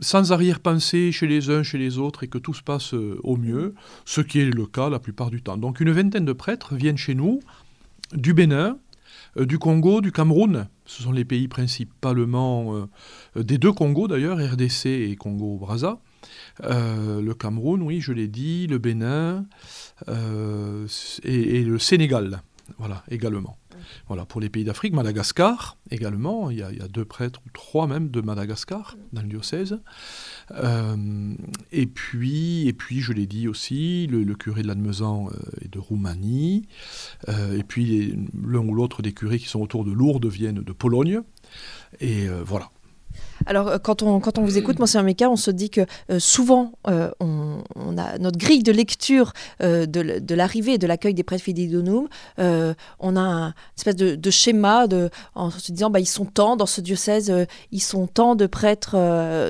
sans 0.00 0.32
arrière-pensée 0.32 1.12
chez 1.12 1.28
les 1.28 1.48
uns, 1.48 1.62
chez 1.62 1.78
les 1.78 1.98
autres, 1.98 2.24
et 2.24 2.26
que 2.26 2.38
tout 2.38 2.54
se 2.54 2.62
passe 2.64 2.92
au 2.92 3.36
mieux, 3.36 3.76
ce 4.04 4.20
qui 4.20 4.40
est 4.40 4.50
le 4.50 4.66
cas 4.66 4.90
la 4.90 4.98
plupart 4.98 5.30
du 5.30 5.40
temps. 5.40 5.56
Donc 5.56 5.78
une 5.78 5.92
vingtaine 5.92 6.24
de 6.24 6.32
prêtres 6.32 6.74
viennent 6.74 6.98
chez 6.98 7.14
nous, 7.14 7.38
du 8.14 8.34
Bénin, 8.34 8.78
du 9.36 9.60
Congo, 9.60 10.00
du 10.00 10.10
Cameroun, 10.10 10.66
ce 10.86 11.04
sont 11.04 11.12
les 11.12 11.24
pays 11.24 11.46
principalement 11.46 12.88
des 13.36 13.58
deux 13.58 13.72
Congos 13.72 14.08
d'ailleurs, 14.08 14.38
RDC 14.38 14.86
et 14.86 15.14
Congo-Brazza, 15.14 16.00
euh, 16.00 16.07
le 16.62 17.32
Cameroun, 17.32 17.82
oui, 17.82 18.00
je 18.00 18.12
l'ai 18.12 18.28
dit, 18.28 18.66
le 18.66 18.78
Bénin 18.78 19.46
euh, 20.08 20.86
et, 21.24 21.62
le 21.62 21.78
Sénégal, 21.78 22.42
voilà, 22.78 23.02
également. 23.10 23.56
Voilà, 24.08 24.26
pour 24.26 24.40
les 24.40 24.50
pays 24.50 24.64
d'Afrique, 24.64 24.92
Madagascar 24.92 25.78
également, 25.90 26.50
il 26.50 26.58
y, 26.58 26.62
a, 26.62 26.88
deux 26.88 27.04
prêtres, 27.04 27.40
ou 27.46 27.50
trois 27.52 27.86
même, 27.86 28.10
de 28.10 28.20
Madagascar 28.20 28.96
dans 29.12 29.22
le 29.22 29.28
diocèse. 29.28 29.80
Euh, 30.50 31.34
et, 31.72 31.86
puis, 31.86 32.68
et 32.68 32.72
puis, 32.72 33.00
je 33.00 33.12
l'ai 33.12 33.26
dit 33.26 33.48
aussi, 33.48 34.06
le, 34.08 34.34
curé 34.34 34.62
de 34.62 34.68
Lannemezan 34.68 35.30
est 35.62 35.72
de 35.72 35.78
Roumanie, 35.78 36.66
et 37.28 37.62
puis 37.62 38.14
l'un 38.46 38.60
ou 38.60 38.74
l'autre 38.74 39.00
des 39.00 39.12
curés 39.12 39.38
qui 39.38 39.48
sont 39.48 39.60
autour 39.60 39.84
de 39.84 39.92
Lourdes 39.92 40.26
viennent 40.26 40.62
de 40.62 40.72
Pologne. 40.72 41.20
Et 42.00 42.26
voilà. 42.44 42.70
Alors, 43.48 43.68
euh, 43.68 43.78
quand 43.78 44.02
on, 44.02 44.20
quand 44.20 44.36
on 44.36 44.42
vous 44.42 44.58
écoute, 44.58 44.78
Monsieur 44.78 45.02
Meka, 45.02 45.30
on 45.30 45.36
se 45.36 45.50
dit 45.50 45.70
que 45.70 45.80
euh, 46.10 46.18
souvent, 46.18 46.72
euh, 46.86 47.10
on, 47.18 47.62
a 47.96 48.18
notre 48.18 48.36
grille 48.36 48.62
de 48.62 48.70
lecture 48.70 49.32
de, 49.60 50.34
l'arrivée 50.34 50.74
et 50.74 50.78
de 50.78 50.86
l'accueil 50.86 51.14
des 51.14 51.22
prêtres 51.22 51.42
fidéidonum. 51.42 52.06
on 52.38 53.16
a 53.16 53.22
une 53.22 53.52
espèce 53.76 53.96
de, 53.96 54.30
schéma 54.30 54.86
de, 54.86 55.08
en 55.34 55.50
se 55.50 55.72
disant, 55.72 55.88
bah, 55.88 56.00
ils 56.00 56.06
sont 56.06 56.26
tant 56.26 56.56
dans 56.56 56.66
ce 56.66 56.82
diocèse, 56.82 57.32
ils 57.72 57.82
sont 57.82 58.06
tant 58.06 58.34
de 58.34 58.46
prêtres, 58.46 58.94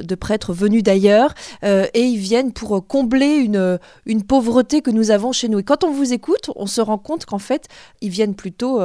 de 0.02 0.14
prêtres 0.14 0.52
venus 0.52 0.84
d'ailleurs, 0.84 1.34
et 1.62 2.00
ils 2.00 2.18
viennent 2.18 2.52
pour 2.52 2.86
combler 2.86 3.34
une, 3.34 3.78
une 4.06 4.22
pauvreté 4.22 4.80
que 4.80 4.90
nous 4.90 5.10
avons 5.10 5.32
chez 5.32 5.48
nous. 5.48 5.58
Et 5.58 5.64
quand 5.64 5.82
on 5.82 5.90
vous 5.90 6.12
écoute, 6.12 6.50
on 6.54 6.66
se 6.66 6.80
rend 6.80 6.98
compte 6.98 7.26
qu'en 7.26 7.40
fait, 7.40 7.66
ils 8.00 8.10
viennent 8.10 8.36
plutôt 8.36 8.80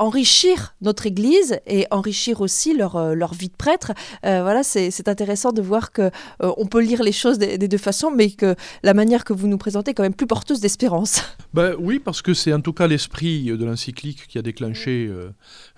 enrichir 0.00 0.74
notre 0.80 1.06
Église 1.06 1.60
et 1.66 1.86
enrichir 1.90 2.40
aussi 2.40 2.74
leur, 2.74 2.96
euh, 2.96 3.14
leur 3.14 3.34
vie 3.34 3.48
de 3.48 3.54
prêtre. 3.54 3.92
Euh, 4.24 4.42
voilà, 4.42 4.62
c'est 4.62 5.08
intéressant 5.08 5.52
de 5.52 5.60
voir 5.60 5.92
que 5.92 6.10
euh, 6.42 6.52
on 6.56 6.66
peut 6.66 6.80
lire 6.80 7.02
les 7.02 7.12
choses 7.12 7.38
des, 7.38 7.58
deux 7.58 7.78
façons, 7.78 8.10
mais 8.10 8.30
que 8.30 8.56
la 8.82 8.94
manière 8.94 9.24
que 9.24 9.34
vous 9.34 9.46
nous 9.46 9.58
présentez 9.58 9.90
est 9.90 9.94
quand 9.94 10.02
même 10.02 10.14
plus 10.14 10.26
porteuse 10.26 10.60
d'espérance. 10.60 11.22
Ben, 11.52 11.74
oui, 11.80 11.98
parce 11.98 12.22
que 12.22 12.32
c'est 12.32 12.52
en 12.52 12.60
tout 12.60 12.72
cas 12.72 12.86
l'esprit 12.86 13.46
de 13.46 13.64
l'encyclique 13.64 14.28
qui 14.28 14.38
a 14.38 14.42
déclenché 14.42 15.10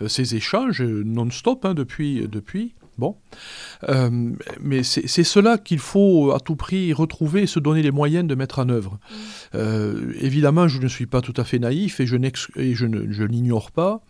ces 0.06 0.34
échanges 0.34 0.82
non-stop 0.82 1.64
hein, 1.64 1.72
depuis. 1.72 2.28
depuis. 2.28 2.74
Bon. 2.98 3.16
mais 4.60 4.82
c'est 4.82 5.24
cela 5.24 5.56
qu'il 5.56 5.78
faut 5.78 6.32
à 6.32 6.40
tout 6.40 6.56
prix 6.56 6.92
retrouver 6.92 7.44
et 7.44 7.46
se 7.46 7.58
donner 7.58 7.80
les 7.80 7.90
moyens 7.90 8.28
de 8.28 8.34
mettre 8.34 8.58
en 8.58 8.68
œuvre. 8.68 8.98
Mm. 9.54 10.12
évidemment, 10.20 10.68
je 10.68 10.78
ne 10.78 10.88
suis 10.88 11.06
pas 11.06 11.22
tout 11.22 11.34
à 11.38 11.44
fait 11.44 11.58
naïf 11.58 12.00
et 12.00 12.06
je, 12.06 12.16
et 12.56 12.74
je 12.74 13.24
n'ignore 13.24 13.70
pas 13.70 14.02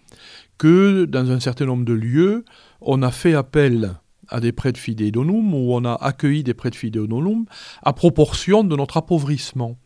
que 0.58 1.04
dans 1.04 1.30
un 1.30 1.40
certain 1.40 1.66
nombre 1.66 1.84
de 1.84 1.92
lieux, 1.92 2.44
on 2.80 3.02
a 3.02 3.10
fait 3.10 3.34
appel 3.34 3.94
à 4.28 4.40
des 4.40 4.52
prêtres 4.52 4.80
fidéidonum 4.80 5.54
ou 5.54 5.74
on 5.74 5.84
a 5.84 5.94
accueilli 5.94 6.42
des 6.42 6.54
prêtres 6.54 6.76
fidéidonum 6.76 7.46
à 7.82 7.92
proportion 7.92 8.64
de 8.64 8.76
notre 8.76 8.96
appauvrissement 8.96 9.78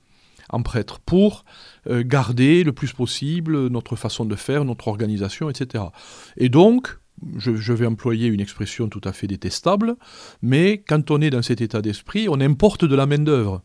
en 0.50 0.62
prêtre 0.62 1.00
pour 1.00 1.44
euh, 1.88 2.02
garder 2.06 2.62
le 2.62 2.72
plus 2.72 2.92
possible 2.92 3.68
notre 3.68 3.96
façon 3.96 4.24
de 4.24 4.36
faire, 4.36 4.64
notre 4.64 4.88
organisation, 4.88 5.50
etc. 5.50 5.84
Et 6.36 6.48
donc, 6.48 6.98
je, 7.36 7.56
je, 7.56 7.72
vais 7.72 7.86
employer 7.86 8.28
une 8.28 8.40
expression 8.40 8.88
tout 8.88 9.00
à 9.04 9.12
fait 9.12 9.26
détestable, 9.26 9.96
mais 10.42 10.84
quand 10.86 11.10
on 11.10 11.20
est 11.20 11.30
dans 11.30 11.42
cet 11.42 11.60
état 11.60 11.82
d'esprit, 11.82 12.28
on 12.28 12.40
importe 12.40 12.84
de 12.84 12.94
la 12.94 13.06
main-d'œuvre. 13.06 13.62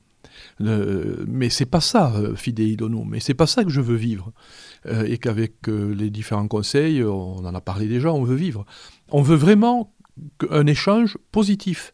Euh, 0.67 1.23
mais 1.27 1.49
c'est 1.49 1.65
pas 1.65 1.81
ça, 1.81 2.13
euh, 2.15 2.35
Fidéidono, 2.35 3.03
mais 3.03 3.19
c'est 3.19 3.33
pas 3.33 3.47
ça 3.47 3.63
que 3.63 3.69
je 3.69 3.81
veux 3.81 3.95
vivre. 3.95 4.31
Euh, 4.85 5.05
et 5.05 5.17
qu'avec 5.17 5.67
les 5.67 6.09
différents 6.09 6.47
conseils, 6.47 7.03
on 7.03 7.37
en 7.37 7.55
a 7.55 7.61
parlé 7.61 7.87
déjà, 7.87 8.11
on 8.11 8.23
veut 8.23 8.35
vivre. 8.35 8.65
On 9.09 9.21
veut 9.21 9.35
vraiment 9.35 9.93
un 10.49 10.67
échange 10.67 11.17
positif. 11.31 11.93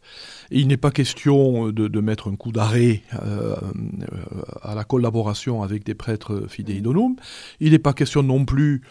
il 0.50 0.68
n'est 0.68 0.78
pas 0.78 0.92
question 0.92 1.70
de, 1.72 2.02
mettre 2.02 2.30
un 2.30 2.36
coup 2.36 2.52
d'arrêt 2.52 3.04
à 4.62 4.74
la 4.74 4.84
collaboration 4.84 5.62
avec 5.62 5.86
des 5.86 5.94
prêtres 5.94 6.46
fidéidonum. 6.50 7.16
Il 7.60 7.72
n'est 7.72 7.80
pas 7.80 7.94
question 7.94 8.24
non 8.24 8.44
plus 8.44 8.82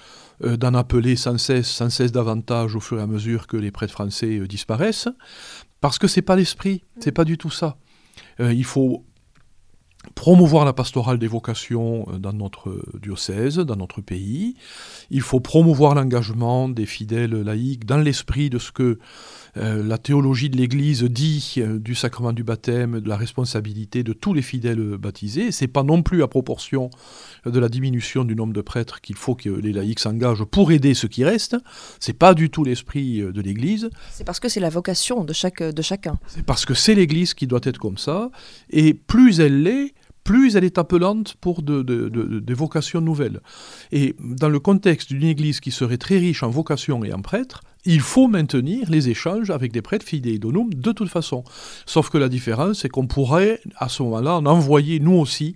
d'en 0.41 0.75
appeler 0.75 1.17
sans 1.17 1.39
cesse, 1.39 1.69
sans 1.69 1.91
cesse 1.91 2.13
davantage 2.13 2.77
au 2.77 2.81
fur 2.81 2.99
et 2.99 3.03
à 3.03 3.07
mesure 3.07 3.47
que 3.47 3.57
les 3.57 3.73
prêtres 3.73 3.93
français 3.93 4.39
disparaissent, 4.47 5.09
parce 5.81 5.99
que 5.99 6.07
c'est 6.07 6.23
pas 6.23 6.37
l'esprit, 6.37 6.85
c'est 7.01 7.13
pas 7.13 7.25
du 7.25 7.37
tout 7.37 7.51
ça. 7.51 7.79
il 8.39 8.65
faut 8.65 9.05
promouvoir 10.17 10.65
la 10.65 10.73
pastorale 10.73 11.19
des 11.19 11.29
vocations 11.29 12.07
euh, 12.09 12.19
dans 12.19 12.33
notre 12.33 12.83
diocèse, 13.01 13.59
dans 13.59 13.77
notre 13.77 14.01
pays. 14.01 14.57
Il 15.11 15.21
faut 15.21 15.39
promouvoir 15.39 15.95
l'engagement 15.95 16.69
des 16.69 16.87
fidèles 16.87 17.43
laïcs 17.43 17.85
dans 17.85 17.99
l'esprit 17.99 18.51
de 18.51 18.59
ce 18.59 18.73
que 18.73 18.99
euh, 19.59 19.85
la 19.85 19.99
théologie 19.99 20.51
de 20.51 20.57
l'Église 20.57 21.05
dit 21.05 21.57
euh, 21.59 21.79
du 21.79 21.95
sacrement 21.95 22.33
du 22.33 22.43
baptême, 22.43 23.01
de 23.01 23.09
la 23.09 23.17
responsabilité 23.17 24.03
de 24.03 24.15
tous 24.15 24.33
les 24.33 24.43
fidèles 24.43 24.97
baptisés. 24.97 25.53
C'est 25.53 25.69
pas 25.69 25.83
non 25.83 26.03
plus 26.03 26.23
à 26.23 26.29
proportion 26.29 26.91
de 27.45 27.61
la 27.61 27.69
diminution 27.69 28.25
du 28.25 28.35
nombre 28.35 28.55
de 28.55 28.63
prêtres 28.63 29.03
qu'il 29.03 29.17
faut 29.17 29.35
que 29.35 29.51
les 29.51 29.73
laïcs 29.73 30.01
s'engagent 30.01 30.45
pour 30.45 30.73
aider 30.73 30.95
ceux 30.95 31.09
qui 31.09 31.25
restent. 31.25 31.57
C'est 32.01 32.19
pas 32.19 32.33
du 32.33 32.49
tout 32.49 32.65
l'esprit 32.65 33.21
de 33.21 33.41
l'Église. 33.43 33.91
C'est 34.11 34.25
parce 34.25 34.41
que 34.41 34.49
c'est 34.49 34.61
la 34.61 34.71
vocation 34.71 35.25
de, 35.25 35.35
chaque, 35.35 35.63
de 35.63 35.83
chacun. 35.83 36.19
C'est 36.27 36.45
parce 36.45 36.65
que 36.65 36.73
c'est 36.73 36.95
l'Église 36.95 37.35
qui 37.35 37.47
doit 37.47 37.61
être 37.63 37.79
comme 37.79 37.99
ça. 37.99 38.31
Et 38.71 38.95
plus 38.95 39.41
elle 39.41 39.63
l'est, 39.63 39.95
plus 40.27 40.57
elle 40.57 40.65
est 40.65 40.77
appelante 40.77 41.37
pour 41.41 41.63
des 41.63 42.55
vocations 42.55 43.01
nouvelles. 43.01 43.41
Et 43.93 44.17
dans 44.19 44.49
le 44.49 44.59
contexte 44.59 45.09
d'une 45.13 45.23
Église 45.23 45.61
qui 45.61 45.71
serait 45.71 45.99
très 45.99 46.19
riche 46.19 46.43
en 46.43 46.51
vocations 46.51 47.05
et 47.05 47.13
en 47.13 47.23
prêtres, 47.23 47.63
il 47.85 48.01
faut 48.01 48.27
maintenir 48.27 48.91
les 48.91 49.09
échanges 49.09 49.51
avec 49.51 49.71
des 49.71 49.83
prêtres 49.83 50.05
fidèles 50.05 50.41
d'onum 50.41 50.75
de 50.75 50.91
toute 50.91 51.09
façon. 51.09 51.45
Sauf 51.87 52.11
que 52.11 52.19
la 52.19 52.29
différence, 52.29 52.81
c'est 52.81 52.89
qu'on 52.89 53.07
pourrait 53.07 53.61
à 53.77 53.89
ce 53.89 54.03
moment-là 54.03 54.35
en 54.35 54.47
envoyer 54.47 54.99
nous 54.99 55.15
aussi 55.15 55.55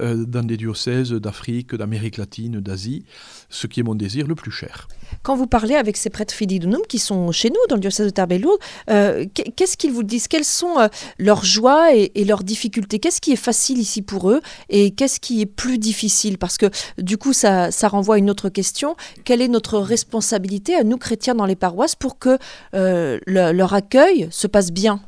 euh, 0.00 0.24
dans 0.24 0.42
des 0.42 0.56
diocèses 0.56 1.12
d'Afrique, 1.12 1.74
d'Amérique 1.74 2.16
latine, 2.16 2.60
d'Asie, 2.60 3.04
ce 3.48 3.68
qui 3.68 3.78
est 3.78 3.82
mon 3.84 3.94
désir 3.94 4.26
le 4.26 4.34
plus 4.34 4.50
cher. 4.50 4.88
Quand 5.22 5.36
vous 5.36 5.46
parlez 5.46 5.76
avec 5.76 5.96
ces 5.96 6.10
prêtres 6.10 6.34
fididunum 6.34 6.80
qui 6.88 6.98
sont 6.98 7.30
chez 7.30 7.50
nous, 7.50 7.60
dans 7.68 7.76
le 7.76 7.80
diocèse 7.80 8.06
de 8.06 8.10
Tarbes-Lourdes, 8.10 8.58
euh, 8.90 9.24
qu'est-ce 9.56 9.76
qu'ils 9.76 9.92
vous 9.92 10.02
disent? 10.02 10.26
Quelles 10.26 10.44
sont 10.44 10.80
euh, 10.80 10.88
leurs 11.18 11.44
joies 11.44 11.94
et, 11.94 12.24
leurs 12.24 12.42
difficultés? 12.42 12.98
Qu'est-ce 12.98 13.20
qui 13.20 13.32
est 13.32 13.36
facile 13.36 13.78
ici 13.78 14.02
pour 14.02 14.30
eux 14.30 14.40
et 14.68 14.90
qu'est-ce 14.90 15.20
qui 15.20 15.40
est 15.40 15.46
plus 15.46 15.78
difficile? 15.78 16.38
Parce 16.38 16.58
que 16.58 16.66
du 16.98 17.16
coup, 17.16 17.32
ça, 17.32 17.70
ça, 17.70 17.86
renvoie 17.86 18.16
à 18.16 18.18
une 18.18 18.30
autre 18.30 18.48
question. 18.48 18.96
Quelle 19.24 19.42
est 19.42 19.48
notre 19.48 19.78
responsabilité 19.78 20.74
à 20.74 20.82
nous, 20.82 20.96
chrétiens, 20.96 21.36
dans 21.36 21.46
les 21.46 21.56
paroisses, 21.56 21.94
pour 21.94 22.18
que 22.18 22.38
leur 22.72 23.74
accueil 23.74 24.26
se 24.30 24.48
passe 24.48 24.72
bien? 24.72 25.00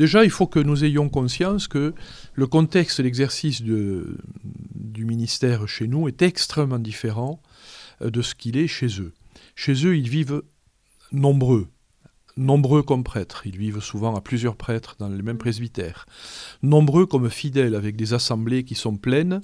Déjà, 0.00 0.24
il 0.24 0.30
faut 0.30 0.46
que 0.46 0.58
nous 0.58 0.82
ayons 0.82 1.10
conscience 1.10 1.68
que 1.68 1.92
le 2.32 2.46
contexte 2.46 3.02
d'exercice 3.02 3.60
du 3.60 5.04
ministère 5.04 5.68
chez 5.68 5.88
nous 5.88 6.08
est 6.08 6.22
extrêmement 6.22 6.78
différent 6.78 7.42
euh, 8.00 8.08
de 8.08 8.22
ce 8.22 8.34
qu'il 8.34 8.56
est 8.56 8.66
chez 8.66 8.86
eux. 9.02 9.12
Chez 9.56 9.84
eux, 9.84 9.98
ils 9.98 10.08
vivent 10.08 10.42
nombreux, 11.12 11.68
nombreux 12.36 12.82
comme 12.82 13.04
prêtres. 13.04 13.46
Ils 13.46 13.56
vivent 13.56 13.80
souvent 13.80 14.14
à 14.16 14.20
plusieurs 14.20 14.56
prêtres 14.56 14.96
dans 14.98 15.08
les 15.08 15.22
mêmes 15.22 15.38
presbytères. 15.38 16.06
Nombreux 16.62 17.06
comme 17.06 17.30
fidèles, 17.30 17.74
avec 17.74 17.96
des 17.96 18.14
assemblées 18.14 18.64
qui 18.64 18.74
sont 18.74 18.96
pleines, 18.96 19.40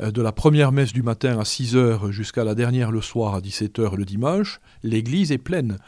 euh, 0.00 0.10
de 0.10 0.22
la 0.22 0.32
première 0.32 0.72
messe 0.72 0.92
du 0.92 1.02
matin 1.02 1.38
à 1.38 1.44
6 1.44 1.76
heures 1.76 2.12
jusqu'à 2.12 2.44
la 2.44 2.54
dernière 2.54 2.90
le 2.90 3.00
soir 3.00 3.34
à 3.34 3.40
17 3.40 3.78
heures 3.78 3.96
le 3.96 4.04
dimanche, 4.04 4.60
l'église 4.82 5.32
est 5.32 5.38
pleine. 5.38 5.78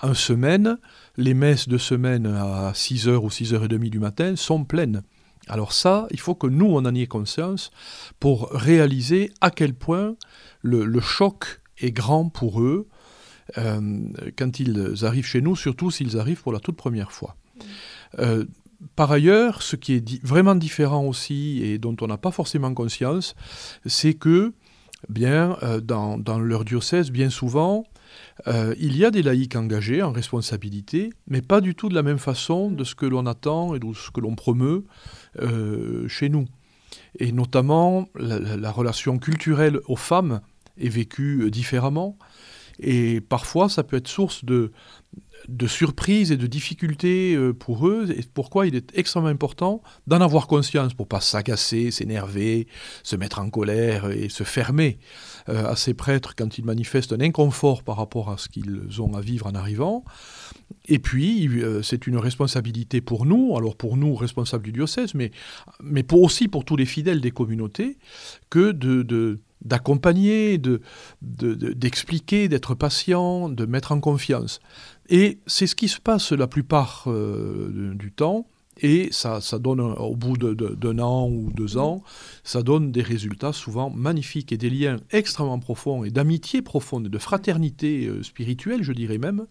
En 0.00 0.14
semaine, 0.14 0.78
les 1.16 1.34
messes 1.34 1.68
de 1.68 1.78
semaine 1.78 2.26
à 2.26 2.72
6h 2.72 3.16
ou 3.16 3.28
6h30 3.28 3.90
du 3.90 3.98
matin 3.98 4.34
sont 4.36 4.64
pleines. 4.64 5.02
Alors 5.48 5.72
ça, 5.72 6.06
il 6.10 6.20
faut 6.20 6.34
que 6.34 6.46
nous, 6.46 6.76
en 6.76 6.94
ait 6.94 7.06
conscience 7.06 7.70
pour 8.18 8.50
réaliser 8.52 9.32
à 9.40 9.50
quel 9.50 9.74
point 9.74 10.14
le, 10.62 11.00
choc 11.00 11.60
est 11.78 11.92
grand 11.92 12.28
pour 12.28 12.60
eux 12.60 12.86
euh, 13.58 13.80
quand 14.36 14.60
ils 14.60 15.04
arrivent 15.04 15.26
chez 15.26 15.40
nous, 15.40 15.56
surtout 15.56 15.90
s'ils 15.90 16.18
arrivent 16.18 16.42
pour 16.42 16.52
la 16.52 16.60
toute 16.60 16.76
première 16.76 17.12
fois. 17.12 17.36
Euh, 18.18 18.44
par 18.96 19.12
ailleurs, 19.12 19.62
ce 19.62 19.76
qui 19.76 19.94
est 19.94 20.24
vraiment 20.24 20.54
différent 20.54 21.04
aussi 21.04 21.62
et 21.62 21.78
dont 21.78 21.96
on 22.00 22.06
n'a 22.06 22.16
pas 22.16 22.30
forcément 22.30 22.72
conscience, 22.72 23.34
c'est 23.84 24.14
que 24.14 24.54
bien, 25.08 25.56
euh, 25.62 25.80
dans, 25.80 26.38
leur 26.38 26.64
diocèse, 26.64 27.10
bien 27.10 27.30
souvent, 27.30 27.84
il 28.46 28.96
y 28.96 29.04
a 29.04 29.12
des 29.12 29.22
laïcs 29.22 29.54
engagés 29.54 30.02
en 30.02 30.10
responsabilité, 30.10 31.10
mais 31.28 31.42
pas 31.42 31.60
du 31.60 31.76
tout 31.76 31.88
de 31.88 31.94
la 31.94 32.02
même 32.02 32.18
façon 32.18 32.70
de 32.70 32.82
ce 32.82 32.96
que 32.96 33.06
l'on 33.06 33.26
attend 33.26 33.74
et 33.76 33.78
de 33.78 33.92
ce 33.92 34.10
que 34.10 34.20
l'on 34.20 34.34
promeut 34.34 34.84
chez 36.08 36.28
nous. 36.28 36.46
Et 37.18 37.30
notamment, 37.30 38.08
la, 38.16 38.72
relation 38.72 39.18
culturelle 39.18 39.78
aux 39.86 39.96
femmes 39.96 40.40
est 40.78 40.88
vécue 40.88 41.50
différemment. 41.52 42.16
Et 42.80 43.20
parfois, 43.20 43.68
ça 43.68 43.82
peut 43.84 43.96
être 43.96 44.08
source 44.08 44.44
de, 44.44 44.72
de 45.48 45.66
surprise 45.66 46.32
et 46.32 46.36
de 46.36 46.46
difficultés 46.46 47.38
pour 47.58 47.86
eux. 47.86 48.06
Et 48.10 48.22
pourquoi 48.32 48.66
il 48.66 48.74
est 48.74 48.90
extrêmement 48.96 49.28
important 49.28 49.82
d'en 50.06 50.20
avoir 50.20 50.46
conscience 50.46 50.94
pour 50.94 51.06
pas 51.06 51.20
s'agacer, 51.20 51.90
s'énerver, 51.90 52.66
se 53.02 53.16
mettre 53.16 53.38
en 53.38 53.50
colère 53.50 54.10
et 54.10 54.28
se 54.28 54.44
fermer. 54.44 54.98
Euh, 55.50 55.70
à 55.70 55.76
ces 55.76 55.94
prêtres 55.94 56.34
quand 56.36 56.58
ils 56.58 56.64
manifestent 56.64 57.12
un 57.12 57.20
inconfort 57.20 57.82
par 57.82 57.96
rapport 57.96 58.30
à 58.30 58.36
ce 58.38 58.48
qu'ils 58.48 59.00
ont 59.00 59.14
à 59.14 59.20
vivre 59.20 59.46
en 59.46 59.54
arrivant. 59.54 60.04
Et 60.86 60.98
puis, 60.98 61.48
euh, 61.48 61.82
c'est 61.82 62.06
une 62.06 62.16
responsabilité 62.16 63.00
pour 63.00 63.26
nous, 63.26 63.56
alors 63.56 63.76
pour 63.76 63.96
nous, 63.96 64.14
responsables 64.14 64.64
du 64.64 64.72
diocèse, 64.72 65.14
mais, 65.14 65.30
mais 65.82 66.02
pour 66.02 66.22
aussi 66.22 66.48
pour 66.48 66.64
tous 66.64 66.76
les 66.76 66.84
fidèles 66.84 67.20
des 67.20 67.30
communautés, 67.30 67.98
que 68.50 68.72
de, 68.72 69.38
d'accompagner, 69.62 70.58
de, 70.58 70.80
d'expliquer, 71.22 72.48
d'être 72.48 72.74
patient, 72.74 73.48
de 73.48 73.66
mettre 73.66 73.92
en 73.92 74.00
confiance. 74.00 74.60
Et 75.08 75.40
c'est 75.46 75.66
ce 75.66 75.74
qui 75.74 75.88
se 75.88 76.00
passe 76.00 76.32
la 76.32 76.46
plupart 76.46 77.04
euh, 77.08 77.94
du 77.94 78.12
temps. 78.12 78.46
Et 78.82 79.08
ça, 79.12 79.42
ça 79.42 79.58
donne, 79.58 79.80
au 79.80 80.16
bout 80.16 80.38
d'un 80.38 80.98
an 81.00 81.28
ou 81.28 81.50
deux 81.52 81.76
ans, 81.76 82.02
ça 82.44 82.62
donne 82.62 82.92
des 82.92 83.02
résultats 83.02 83.52
souvent 83.52 83.90
magnifiques 83.90 84.52
et 84.52 84.56
des 84.56 84.70
liens 84.70 84.96
extrêmement 85.10 85.58
profonds 85.58 86.02
et 86.04 86.10
d'amitié 86.10 86.62
profonde, 86.62 87.08
de 87.08 87.18
fraternité 87.18 88.06
euh, 88.06 88.22
spirituelle, 88.22 88.82
je 88.82 88.92
dirais 88.92 89.18
même, 89.18 89.46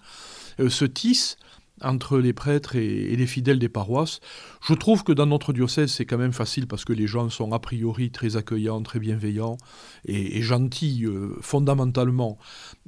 euh, 0.59 0.69
se 0.69 0.85
tissent 0.85 1.37
entre 1.81 2.19
les 2.19 2.33
prêtres 2.33 2.75
et, 2.75 3.15
les 3.15 3.27
fidèles 3.27 3.59
des 3.59 3.69
paroisses. 3.69 4.19
Je 4.61 4.73
trouve 4.73 5.03
que 5.03 5.11
dans 5.11 5.25
notre 5.25 5.53
diocèse, 5.53 5.91
c'est 5.91 6.05
quand 6.05 6.17
même 6.17 6.33
facile 6.33 6.67
parce 6.67 6.85
que 6.85 6.93
les 6.93 7.07
gens 7.07 7.29
sont 7.29 7.51
a 7.53 7.59
priori 7.59 8.11
très 8.11 8.35
accueillants, 8.35 8.81
très 8.81 8.99
bienveillants 8.99 9.57
et, 10.05 10.41
gentils 10.41 11.05
euh, 11.05 11.35
fondamentalement. 11.41 12.37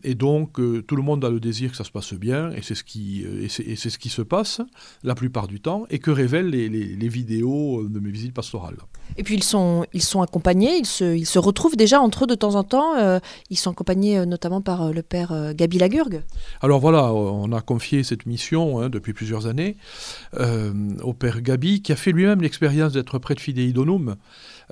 Et 0.03 0.15
donc, 0.15 0.59
euh, 0.59 0.81
tout 0.81 0.95
le 0.95 1.03
monde 1.03 1.23
a 1.23 1.29
le 1.29 1.39
désir 1.39 1.71
que 1.71 1.77
ça 1.77 1.83
se 1.83 1.91
passe 1.91 2.13
bien 2.13 2.51
et 2.51 2.61
c'est 2.61 2.75
ce, 2.75 2.83
qui, 2.83 3.23
euh, 3.25 3.43
et 3.43 3.49
c'est, 3.49 3.89
ce 3.89 3.97
qui 3.97 4.09
se 4.09 4.21
passe 4.21 4.61
la 5.03 5.15
plupart 5.15 5.47
du 5.47 5.59
temps 5.59 5.85
et 5.89 5.99
que 5.99 6.11
révèlent 6.11 6.49
les, 6.49 6.69
les, 6.69 7.09
vidéos 7.09 7.87
de 7.87 7.99
mes 7.99 8.09
visites 8.09 8.33
pastorales. 8.33 8.77
Et 9.17 9.23
puis, 9.23 9.35
ils 9.35 9.43
sont, 9.43 9.85
ils 9.93 10.01
sont 10.01 10.21
accompagnés, 10.21 10.77
ils 10.77 10.85
se, 10.85 11.15
ils 11.15 11.25
se 11.25 11.39
retrouvent 11.39 11.75
déjà 11.75 11.99
entre 11.99 12.23
eux 12.23 12.27
de 12.27 12.35
temps 12.35 12.55
en 12.55 12.63
temps. 12.63 13.19
ils 13.49 13.57
sont 13.57 13.71
accompagnés 13.71 14.25
notamment 14.25 14.61
par 14.61 14.93
le 14.93 15.03
père 15.03 15.53
Gabi 15.53 15.77
Lagurgue. 15.77 16.23
Alors 16.61 16.79
voilà, 16.79 17.13
on 17.13 17.51
a 17.51 17.61
confié 17.61 18.03
cette 18.03 18.25
mission 18.25 18.80
Hein, 18.81 18.89
depuis 18.89 19.13
plusieurs 19.13 19.47
années, 19.47 19.77
euh, 20.39 20.73
au 21.03 21.13
père 21.13 21.41
Gabi, 21.41 21.81
qui 21.81 21.91
a 21.91 21.95
fait 21.95 22.11
lui-même 22.11 22.41
l'expérience 22.41 22.93
d'être 22.93 23.19
prêtre 23.19 23.41
fidei 23.41 23.71
donum 23.73 24.15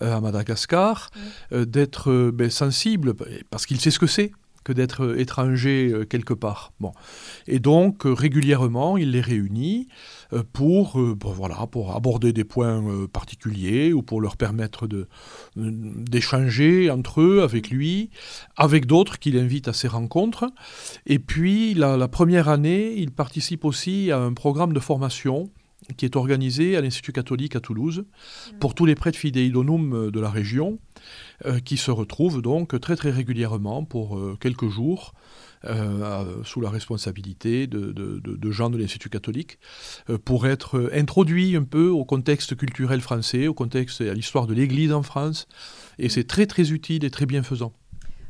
euh, 0.01 0.15
à 0.15 0.21
Madagascar, 0.21 1.11
euh, 1.51 1.65
d'être 1.65 2.31
ben, 2.31 2.49
sensible, 2.49 3.13
parce 3.49 3.65
qu'il 3.65 3.79
sait 3.79 3.91
ce 3.91 3.99
que 3.99 4.07
c'est 4.07 4.31
que 4.63 4.73
d'être 4.73 5.17
étranger 5.17 6.05
quelque 6.09 6.33
part. 6.33 6.73
Bon. 6.81 6.91
Et 7.47 7.59
donc, 7.59 8.01
régulièrement, 8.03 8.97
il 8.97 9.11
les 9.11 9.21
réunit 9.21 9.87
euh, 10.31 10.43
pour, 10.53 10.99
euh, 10.99 11.17
voilà, 11.23 11.65
pour 11.65 11.95
aborder 11.95 12.33
des 12.33 12.43
points 12.43 12.83
euh, 12.87 13.07
particuliers 13.07 13.93
ou 13.93 14.03
pour 14.03 14.21
leur 14.21 14.37
permettre 14.37 14.87
d'échanger 15.55 16.91
entre 16.91 17.21
eux, 17.21 17.41
avec 17.41 17.71
lui, 17.71 18.11
avec 18.55 18.85
d'autres 18.85 19.17
qu'il 19.17 19.37
invite 19.37 19.67
à 19.67 19.73
ces 19.73 19.87
rencontres. 19.87 20.45
Et 21.07 21.17
puis, 21.17 21.73
la, 21.73 22.07
première 22.07 22.47
année, 22.47 22.93
il 22.97 23.11
participe 23.11 23.65
aussi 23.65 24.11
à 24.11 24.19
un 24.19 24.33
programme 24.33 24.73
de 24.73 24.79
formation 24.79 25.49
qui 25.97 26.05
est 26.05 26.15
organisé 26.15 26.77
à 26.77 26.81
l'Institut 26.81 27.13
catholique 27.13 27.55
à 27.55 27.59
Toulouse 27.59 28.05
pour 28.59 28.75
tous 28.75 28.85
les 28.85 28.93
prêtres 28.93 29.17
fidei 29.17 29.49
de 29.49 30.19
la 30.19 30.29
région, 30.29 30.77
qui 31.65 31.77
se 31.77 31.89
retrouvent 31.89 32.41
donc 32.41 32.79
très 32.79 32.95
très 32.95 33.09
régulièrement 33.09 33.83
pour 33.85 34.19
quelques 34.39 34.67
jours 34.67 35.13
euh, 35.65 36.43
sous 36.43 36.61
la 36.61 36.69
responsabilité 36.69 37.67
de, 37.67 38.51
gens 38.51 38.69
de 38.69 38.77
l'Institut 38.77 39.09
catholique, 39.09 39.59
euh, 40.09 40.17
pour 40.17 40.47
être 40.47 40.89
introduit 40.93 41.55
un 41.55 41.63
peu 41.63 41.89
au 41.89 42.05
contexte 42.05 42.55
culturel 42.55 43.01
français, 43.01 43.47
au 43.47 43.53
contexte 43.53 44.01
et 44.01 44.09
à 44.09 44.13
l'histoire 44.13 44.47
de 44.47 44.53
l'Église 44.53 44.93
en 44.93 45.03
France. 45.03 45.47
Et 45.97 46.09
c'est 46.09 46.25
très 46.25 46.45
très 46.45 46.71
utile 46.71 47.03
et 47.03 47.09
très 47.09 47.25
bienfaisant. 47.25 47.73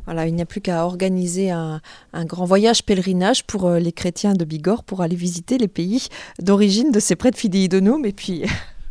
Voilà, 0.05 0.25
il 0.25 0.33
n'y 0.33 0.41
a 0.41 0.45
plus 0.48 0.59
qu'à 0.59 0.86
organiser 0.86 1.51
un, 1.51 1.81
grand 2.15 2.45
voyage 2.45 2.83
pèlerinage 2.83 3.43
pour 3.45 3.67
euh, 3.67 3.77
les 3.77 3.91
chrétiens 3.91 4.33
de 4.33 4.43
Bigorre 4.43 4.83
pour 4.83 5.01
aller 5.03 5.15
visiter 5.15 5.59
les 5.59 5.67
pays 5.67 6.07
d'origine 6.41 6.91
de 6.91 7.00
ces 7.00 7.15
prêtres 7.15 7.38
fidei 7.38 7.67
donum 7.67 8.03
et 8.07 8.12
puis 8.12 8.43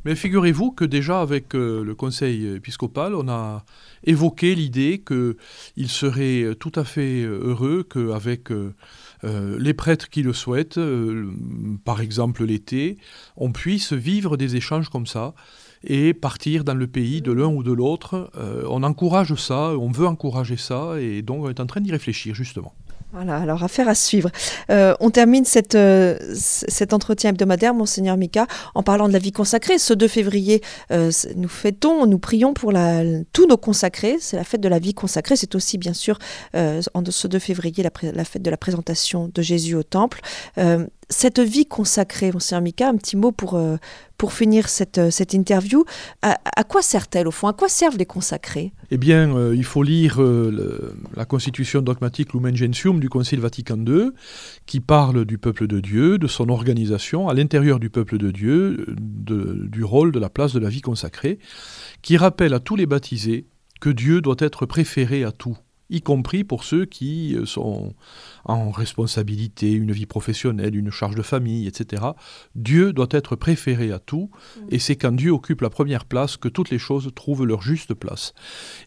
Mais 0.04 0.14
figurez-vous 0.14 0.70
que 0.70 0.84
déjà 0.84 1.20
avec 1.20 1.54
euh, 1.54 1.82
le 1.82 1.94
conseil 1.94 2.46
épiscopal, 2.54 3.14
on 3.14 3.28
a 3.28 3.64
évoqué 4.04 4.54
l'idée 4.54 5.02
qu'il 5.04 5.88
serait 5.88 6.54
tout 6.58 6.72
à 6.76 6.84
fait 6.84 7.22
heureux 7.22 7.82
qu'avec 7.82 8.52
euh, 8.52 8.74
euh, 9.24 9.56
les 9.58 9.74
prêtres 9.74 10.08
qui 10.08 10.22
le 10.22 10.32
souhaitent, 10.32 10.80
par 11.84 12.00
exemple 12.00 12.44
l'été, 12.44 12.96
on 13.36 13.50
puisse 13.50 13.92
vivre 13.92 14.36
des 14.36 14.54
échanges 14.54 14.88
comme 14.88 15.06
ça 15.06 15.34
et 15.82 16.14
partir 16.14 16.62
dans 16.62 16.74
le 16.74 16.86
pays 16.86 17.20
de 17.20 17.32
l'un 17.32 17.48
ou 17.48 17.62
de 17.62 17.72
l'autre. 17.72 18.30
on 18.68 18.82
encourage 18.82 19.34
ça, 19.34 19.76
on 19.78 19.90
veut 19.90 20.06
encourager 20.06 20.56
ça, 20.56 21.00
et 21.00 21.22
donc 21.22 21.44
on 21.44 21.48
est 21.48 21.60
en 21.60 21.66
train 21.66 21.80
d'y 21.80 21.92
réfléchir 21.92 22.34
justement. 22.34 22.74
Voilà, 23.12 23.38
alors 23.38 23.62
affaire 23.64 23.88
à 23.88 23.94
suivre. 23.94 24.30
Euh, 24.70 24.94
on 25.00 25.10
termine 25.10 25.46
cette, 25.46 25.74
euh, 25.74 26.18
cet 26.34 26.92
entretien 26.92 27.30
hebdomadaire, 27.30 27.72
Monseigneur 27.72 28.18
Mika, 28.18 28.46
en 28.74 28.82
parlant 28.82 29.08
de 29.08 29.14
la 29.14 29.18
vie 29.18 29.32
consacrée. 29.32 29.78
Ce 29.78 29.94
2 29.94 30.08
février, 30.08 30.62
euh, 30.92 31.10
nous 31.34 31.48
fêtons, 31.48 32.06
nous 32.06 32.18
prions 32.18 32.52
pour 32.52 32.70
la, 32.70 33.02
tous 33.32 33.46
nos 33.46 33.56
consacrés. 33.56 34.16
C'est 34.20 34.36
la 34.36 34.44
fête 34.44 34.60
de 34.60 34.68
la 34.68 34.78
vie 34.78 34.92
consacrée. 34.92 35.36
C'est 35.36 35.54
aussi, 35.54 35.78
bien 35.78 35.94
sûr, 35.94 36.18
en 36.54 37.02
ce 37.08 37.26
2 37.26 37.38
février, 37.38 37.82
la, 37.82 37.90
la, 38.12 38.24
fête 38.24 38.42
de 38.42 38.50
la 38.50 38.58
présentation 38.58 39.30
de 39.34 39.42
Jésus 39.42 39.74
au 39.74 39.82
Temple 39.82 40.20
cette 41.10 41.40
vie 41.40 41.66
consacrée, 41.66 42.32
Monseigneur 42.32 42.62
Mika, 42.62 42.88
un 42.88 42.96
petit 42.96 43.16
mot 43.16 43.32
pour, 43.32 43.54
euh, 43.54 43.76
pour 44.18 44.32
finir 44.32 44.68
cette, 44.68 44.98
euh, 44.98 45.10
cette 45.10 45.32
interview. 45.32 45.84
À, 46.22 46.64
quoi 46.64 46.82
sert-elle 46.82 47.28
au 47.28 47.30
fond? 47.30 47.48
À 47.48 47.52
quoi 47.52 47.68
servent 47.68 47.96
les 47.96 48.06
consacrés? 48.06 48.72
Eh 48.90 48.98
bien, 48.98 49.34
euh, 49.34 49.54
il 49.56 49.64
faut 49.64 49.82
lire 49.82 50.20
la 50.20 51.24
constitution 51.24 51.80
dogmatique 51.80 52.32
Lumen 52.34 52.56
Gentium 52.56 53.00
du 53.00 53.08
Concile 53.08 53.40
Vatican 53.40 53.78
II, 53.78 54.10
qui 54.66 54.80
parle 54.80 55.24
du 55.24 55.38
peuple 55.38 55.66
de 55.66 55.80
Dieu, 55.80 56.18
de 56.18 56.26
son 56.26 56.48
organisation 56.48 57.28
à 57.28 57.34
l'intérieur 57.34 57.78
du 57.78 57.90
peuple 57.90 58.18
de 58.18 58.30
Dieu, 58.30 58.86
du 58.98 59.84
rôle, 59.84 60.12
de 60.12 60.18
la 60.18 60.28
place 60.28 60.52
de 60.52 60.58
la 60.58 60.68
vie 60.68 60.82
consacrée, 60.82 61.38
qui 62.02 62.16
rappelle 62.16 62.54
à 62.54 62.60
tous 62.60 62.76
les 62.76 62.86
baptisés 62.86 63.46
que 63.80 63.90
Dieu 63.90 64.20
doit 64.20 64.36
être 64.40 64.66
préféré 64.66 65.24
à 65.24 65.32
tout 65.32 65.56
y 65.90 66.02
compris 66.02 66.44
pour 66.44 66.64
ceux 66.64 66.84
qui 66.84 67.34
euh, 67.34 67.46
sont 67.46 67.94
en 68.44 68.70
responsabilité, 68.70 69.72
une 69.72 69.92
vie 69.92 70.06
professionnelle, 70.06 70.76
une 70.76 70.90
charge 70.90 71.14
de 71.14 71.22
famille, 71.22 71.66
etc. 71.66 72.02
Dieu 72.54 72.92
doit 72.92 73.08
être 73.10 73.36
préféré 73.36 73.92
à 73.92 73.98
tout, 73.98 74.30
mm. 74.56 74.60
et 74.70 74.78
c'est 74.78 74.96
quand 74.96 75.12
Dieu 75.12 75.30
occupe 75.30 75.60
la 75.60 75.70
première 75.70 76.04
place 76.04 76.36
que 76.36 76.48
toutes 76.48 76.70
les 76.70 76.78
choses 76.78 77.10
trouvent 77.14 77.44
leur 77.44 77.62
juste 77.62 77.94
place. 77.94 78.34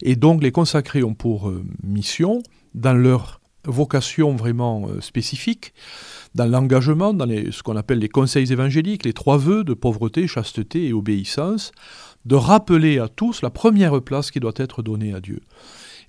Et 0.02 0.16
donc 0.16 0.42
les 0.42 0.52
consacrés 0.52 1.02
ont 1.02 1.14
pour 1.14 1.48
euh, 1.48 1.64
mission, 1.82 2.42
dans 2.74 2.94
leur 2.94 3.40
vocation 3.64 4.34
vraiment 4.34 4.88
euh, 4.88 5.00
spécifique, 5.00 5.72
dans 6.34 6.46
l'engagement, 6.46 7.14
dans 7.14 7.28
ce 7.28 7.62
qu'on 7.62 7.76
appelle 7.76 7.98
les 7.98 8.08
conseils 8.08 8.52
évangéliques, 8.52 9.04
les 9.04 9.12
trois 9.12 9.38
vœux 9.38 9.64
de 9.64 9.74
pauvreté, 9.74 10.26
chasteté 10.26 10.88
et 10.88 10.92
obéissance, 10.92 11.72
de 12.24 12.34
rappeler 12.34 12.98
à 12.98 13.08
tous 13.08 13.42
la 13.42 13.50
première 13.50 14.00
place 14.02 14.30
qui 14.30 14.40
doit 14.40 14.52
être 14.56 14.82
donnée 14.82 15.12
à 15.12 15.20
Dieu. 15.20 15.40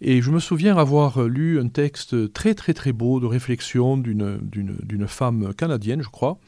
Et 0.05 0.21
je 0.21 0.31
me 0.31 0.39
souviens 0.39 0.77
avoir 0.77 1.23
lu 1.23 1.61
un 1.61 1.69
texte 1.69 2.33
très 2.33 2.53
très 2.55 2.73
très 2.73 2.91
beau 2.91 3.21
de 3.21 3.25
réflexion 3.25 3.95
d'une 3.95 5.07
femme 5.07 5.53
canadienne, 5.53 6.01
je 6.01 6.09
crois, 6.09 6.39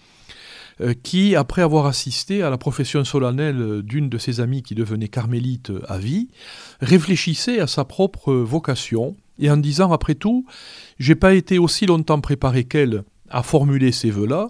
euh, 0.82 0.94
qui, 1.04 1.38
après 1.38 1.62
avoir 1.62 1.86
assisté 1.86 2.44
à 2.44 2.50
la 2.50 2.58
profession 2.58 3.06
solennelle 3.06 3.82
d'une 3.82 4.10
de 4.10 4.18
ses 4.18 4.42
amies 4.42 4.62
qui 4.62 4.76
devenait 4.76 5.08
carmélite 5.08 5.72
à 5.88 5.98
vie, 5.98 6.28
réfléchissait 6.82 7.62
à 7.62 7.68
sa 7.68 7.86
propre 7.86 8.34
vocation 8.34 9.16
et 9.40 9.50
en 9.50 9.56
disant 9.56 9.94
après 9.94 10.16
tout, 10.16 10.46
j'ai 11.00 11.16
pas 11.16 11.34
été 11.34 11.58
aussi 11.58 11.86
longtemps 11.86 12.20
préparé 12.20 12.66
qu'elle 12.66 13.04
à 13.30 13.42
formuler 13.42 13.94
ces 13.94 14.12
vœux-là, 14.12 14.50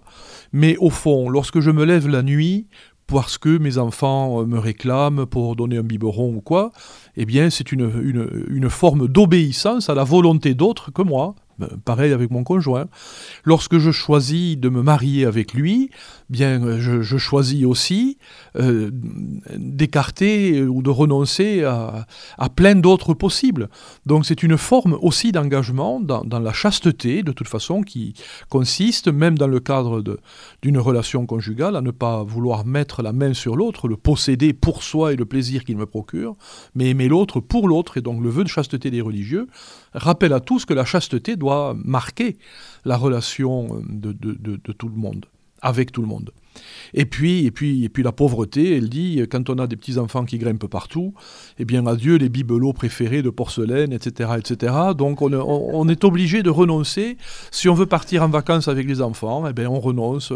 mais 0.51 0.77
au 0.77 0.89
fond, 0.89 1.29
lorsque 1.29 1.59
je 1.59 1.71
me 1.71 1.85
lève 1.85 2.07
la 2.07 2.23
nuit 2.23 2.67
parce 3.07 3.37
que 3.37 3.57
mes 3.57 3.77
enfants 3.77 4.45
me 4.45 4.57
réclament 4.57 5.25
pour 5.25 5.55
donner 5.55 5.77
un 5.77 5.83
biberon 5.83 6.35
ou 6.35 6.41
quoi, 6.41 6.71
eh 7.15 7.25
bien 7.25 7.49
c'est 7.49 7.71
une, 7.71 7.91
une, 8.49 8.69
forme 8.69 9.07
d'obéissance 9.07 9.89
à 9.89 9.95
la 9.95 10.03
volonté 10.03 10.53
d'autres 10.55 10.91
que 10.91 11.01
moi. 11.01 11.35
Ben, 11.57 11.69
pareil 11.85 12.11
avec 12.11 12.31
mon 12.31 12.43
conjoint. 12.43 12.87
Lorsque 13.45 13.77
je 13.77 13.91
choisis 13.91 14.57
de 14.57 14.67
me 14.67 14.81
marier 14.81 15.25
avec 15.25 15.53
lui, 15.53 15.89
bien 16.29 16.79
je, 16.79 17.17
choisis 17.17 17.65
aussi 17.65 18.17
euh, 18.57 18.89
d'écarter 19.55 20.63
ou 20.63 20.81
de 20.81 20.89
renoncer 20.89 21.63
à, 21.63 22.05
plein 22.55 22.75
d'autres 22.75 23.13
possibles. 23.13 23.69
Donc 24.05 24.25
c'est 24.25 24.43
une 24.43 24.57
forme 24.57 24.97
aussi 25.01 25.31
d'engagement 25.31 25.99
dans, 26.01 26.39
la 26.39 26.53
chasteté, 26.53 27.23
de 27.23 27.31
toute 27.31 27.47
façon, 27.47 27.81
qui 27.81 28.13
consiste, 28.49 29.07
même 29.07 29.37
dans 29.37 29.47
le 29.47 29.59
cadre 29.59 30.03
d'une 30.61 30.77
relation 30.77 31.25
conjugale, 31.25 31.75
à 31.75 31.81
ne 31.81 31.91
pas 31.91 32.23
vouloir 32.23 32.65
mettre 32.65 33.01
la 33.01 33.13
main 33.13 33.33
sur 33.33 33.55
l'autre, 33.55 33.87
le 33.87 33.95
posséder 33.95 34.53
pour 34.53 34.83
soi 34.83 35.13
et 35.13 35.15
le 35.15 35.25
plaisir 35.25 35.63
qu'il 35.63 35.77
me 35.77 35.85
procure, 35.85 36.35
mais 36.75 36.89
aimer 36.89 37.07
l'autre 37.07 37.39
pour 37.39 37.67
l'autre. 37.67 37.97
Et 37.97 38.01
donc 38.01 38.21
le 38.21 38.29
vœu 38.29 38.43
de 38.43 38.49
chasteté 38.49 38.91
des 38.91 39.01
religieux 39.01 39.47
rappelle 39.93 40.33
à 40.33 40.41
tous 40.41 40.65
que 40.65 40.73
la 40.73 40.85
chasteté 40.85 41.35
doit 41.35 41.44
marquer 41.83 42.37
la 42.85 42.97
relation 42.97 43.81
de, 43.89 44.11
tout 44.73 44.89
le 44.89 44.95
monde, 44.95 45.25
avec 45.61 45.91
tout 45.91 46.01
le 46.01 46.07
monde. 46.07 46.31
Et 46.93 47.05
puis, 47.05 47.45
et 47.45 47.51
puis, 47.51 47.83
et 47.83 47.89
puis 47.89 48.01
la 48.01 48.13
pauvreté, 48.13 48.77
elle 48.77 48.87
dit, 48.87 49.21
quand 49.29 49.49
on 49.49 49.57
a 49.59 49.67
des 49.67 49.75
petits-enfants 49.75 50.23
qui 50.23 50.37
grimpent 50.37 50.67
partout, 50.67 51.13
eh 51.59 51.65
bien 51.65 51.85
adieu 51.85 52.15
les 52.15 52.29
bibelots 52.29 52.71
préférés 52.71 53.21
de 53.21 53.29
porcelaine, 53.29 53.91
etc. 53.91 54.31
etc. 54.37 54.73
Donc 54.97 55.21
on, 55.21 55.89
est 55.89 56.03
obligé 56.05 56.43
de 56.43 56.49
renoncer. 56.49 57.17
Si 57.51 57.67
on 57.67 57.73
veut 57.73 57.87
partir 57.87 58.23
en 58.23 58.29
vacances 58.29 58.69
avec 58.69 58.87
les 58.87 59.01
enfants, 59.01 59.45
eh 59.47 59.53
bien 59.53 59.69
on 59.69 59.81
renonce 59.81 60.31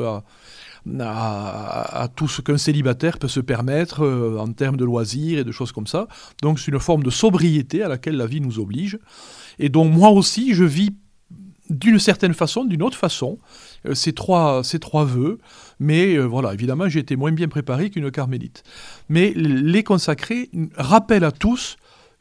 à, 1.01 2.07
tout 2.15 2.27
ce 2.27 2.41
qu'un 2.41 2.57
célibataire 2.57 3.17
peut 3.19 3.27
se 3.27 3.39
permettre 3.39 4.03
euh, 4.03 4.37
en 4.39 4.51
termes 4.51 4.77
de 4.77 4.85
loisirs 4.85 5.39
et 5.39 5.43
de 5.43 5.51
choses 5.51 5.71
comme 5.71 5.87
ça. 5.87 6.07
Donc 6.41 6.59
c'est 6.59 6.71
une 6.71 6.79
forme 6.79 7.03
de 7.03 7.09
sobriété 7.09 7.83
à 7.83 7.87
laquelle 7.87 8.17
la 8.17 8.25
vie 8.25 8.41
nous 8.41 8.59
oblige. 8.59 8.99
Et 9.59 9.69
donc 9.69 9.93
moi 9.93 10.09
aussi, 10.09 10.53
je 10.53 10.63
vis 10.63 10.91
d'une 11.69 11.99
certaine 11.99 12.33
façon, 12.33 12.65
d'une 12.65 12.81
autre 12.81 12.97
façon, 12.97 13.37
euh, 13.85 13.93
ces, 13.93 14.13
trois, 14.13 14.63
ces 14.63 14.79
trois 14.79 15.05
vœux. 15.05 15.37
Mais 15.79 16.15
euh, 16.15 16.23
voilà, 16.23 16.53
évidemment, 16.53 16.89
j'ai 16.89 16.99
été 16.99 17.15
moins 17.15 17.31
bien 17.31 17.47
préparé 17.47 17.89
qu'une 17.89 18.11
carmélite. 18.11 18.63
Mais 19.07 19.33
les 19.35 19.83
consacrés 19.83 20.49
rappellent 20.75 21.23
à 21.23 21.31
tous 21.31 21.77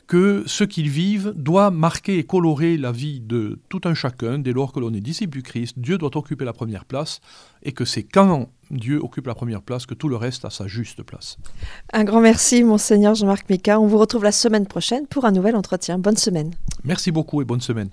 que 0.09 0.43
ce 0.47 0.65
qu'ils 0.65 0.89
vivent 0.89 1.33
doit 1.37 1.71
marquer 1.71 2.19
et 2.19 2.25
colorer 2.25 2.77
la 2.79 2.91
vie 2.91 3.21
de 3.21 3.61
tout 3.69 3.83
un 3.85 3.95
chacun 3.95 4.39
dès 4.39 4.53
lors 4.53 4.73
que 4.73 4.81
l'on 4.81 4.93
est 4.95 5.01
disciple 5.01 5.37
du 5.37 5.43
Christ. 5.43 5.79
Dieu 5.79 5.99
doit 5.99 6.17
occuper 6.17 6.47
la 6.47 6.55
première 6.55 6.87
place 6.87 7.21
et 7.63 7.73
que 7.73 7.85
c'est 7.85 8.03
quand 8.03 8.49
Dieu 8.71 8.99
occupe 9.03 9.27
la 9.27 9.35
première 9.35 9.63
place 9.63 9.85
que 9.85 9.95
tout 9.95 10.09
le 10.09 10.17
reste 10.17 10.45
a 10.47 10.51
sa 10.51 10.67
juste 10.67 11.03
place. 11.03 11.37
Un 11.93 12.05
grand 12.05 12.21
merci, 12.21 12.65
monseigneur 12.65 13.15
Jean-Marc 13.15 13.49
Mika. 13.51 13.79
On 13.79 13.87
vous 13.87 13.99
retrouve 13.99 14.25
la 14.25 14.33
semaine 14.33 14.67
prochaine 14.67 15.07
pour 15.07 15.27
un 15.27 15.31
nouvel 15.31 15.55
entretien. 15.55 15.99
Bonne 15.99 16.17
semaine. 16.17 16.55
Merci 16.85 17.11
beaucoup 17.11 17.43
et 17.43 17.45
bonne 17.45 17.61
semaine. 17.61 17.87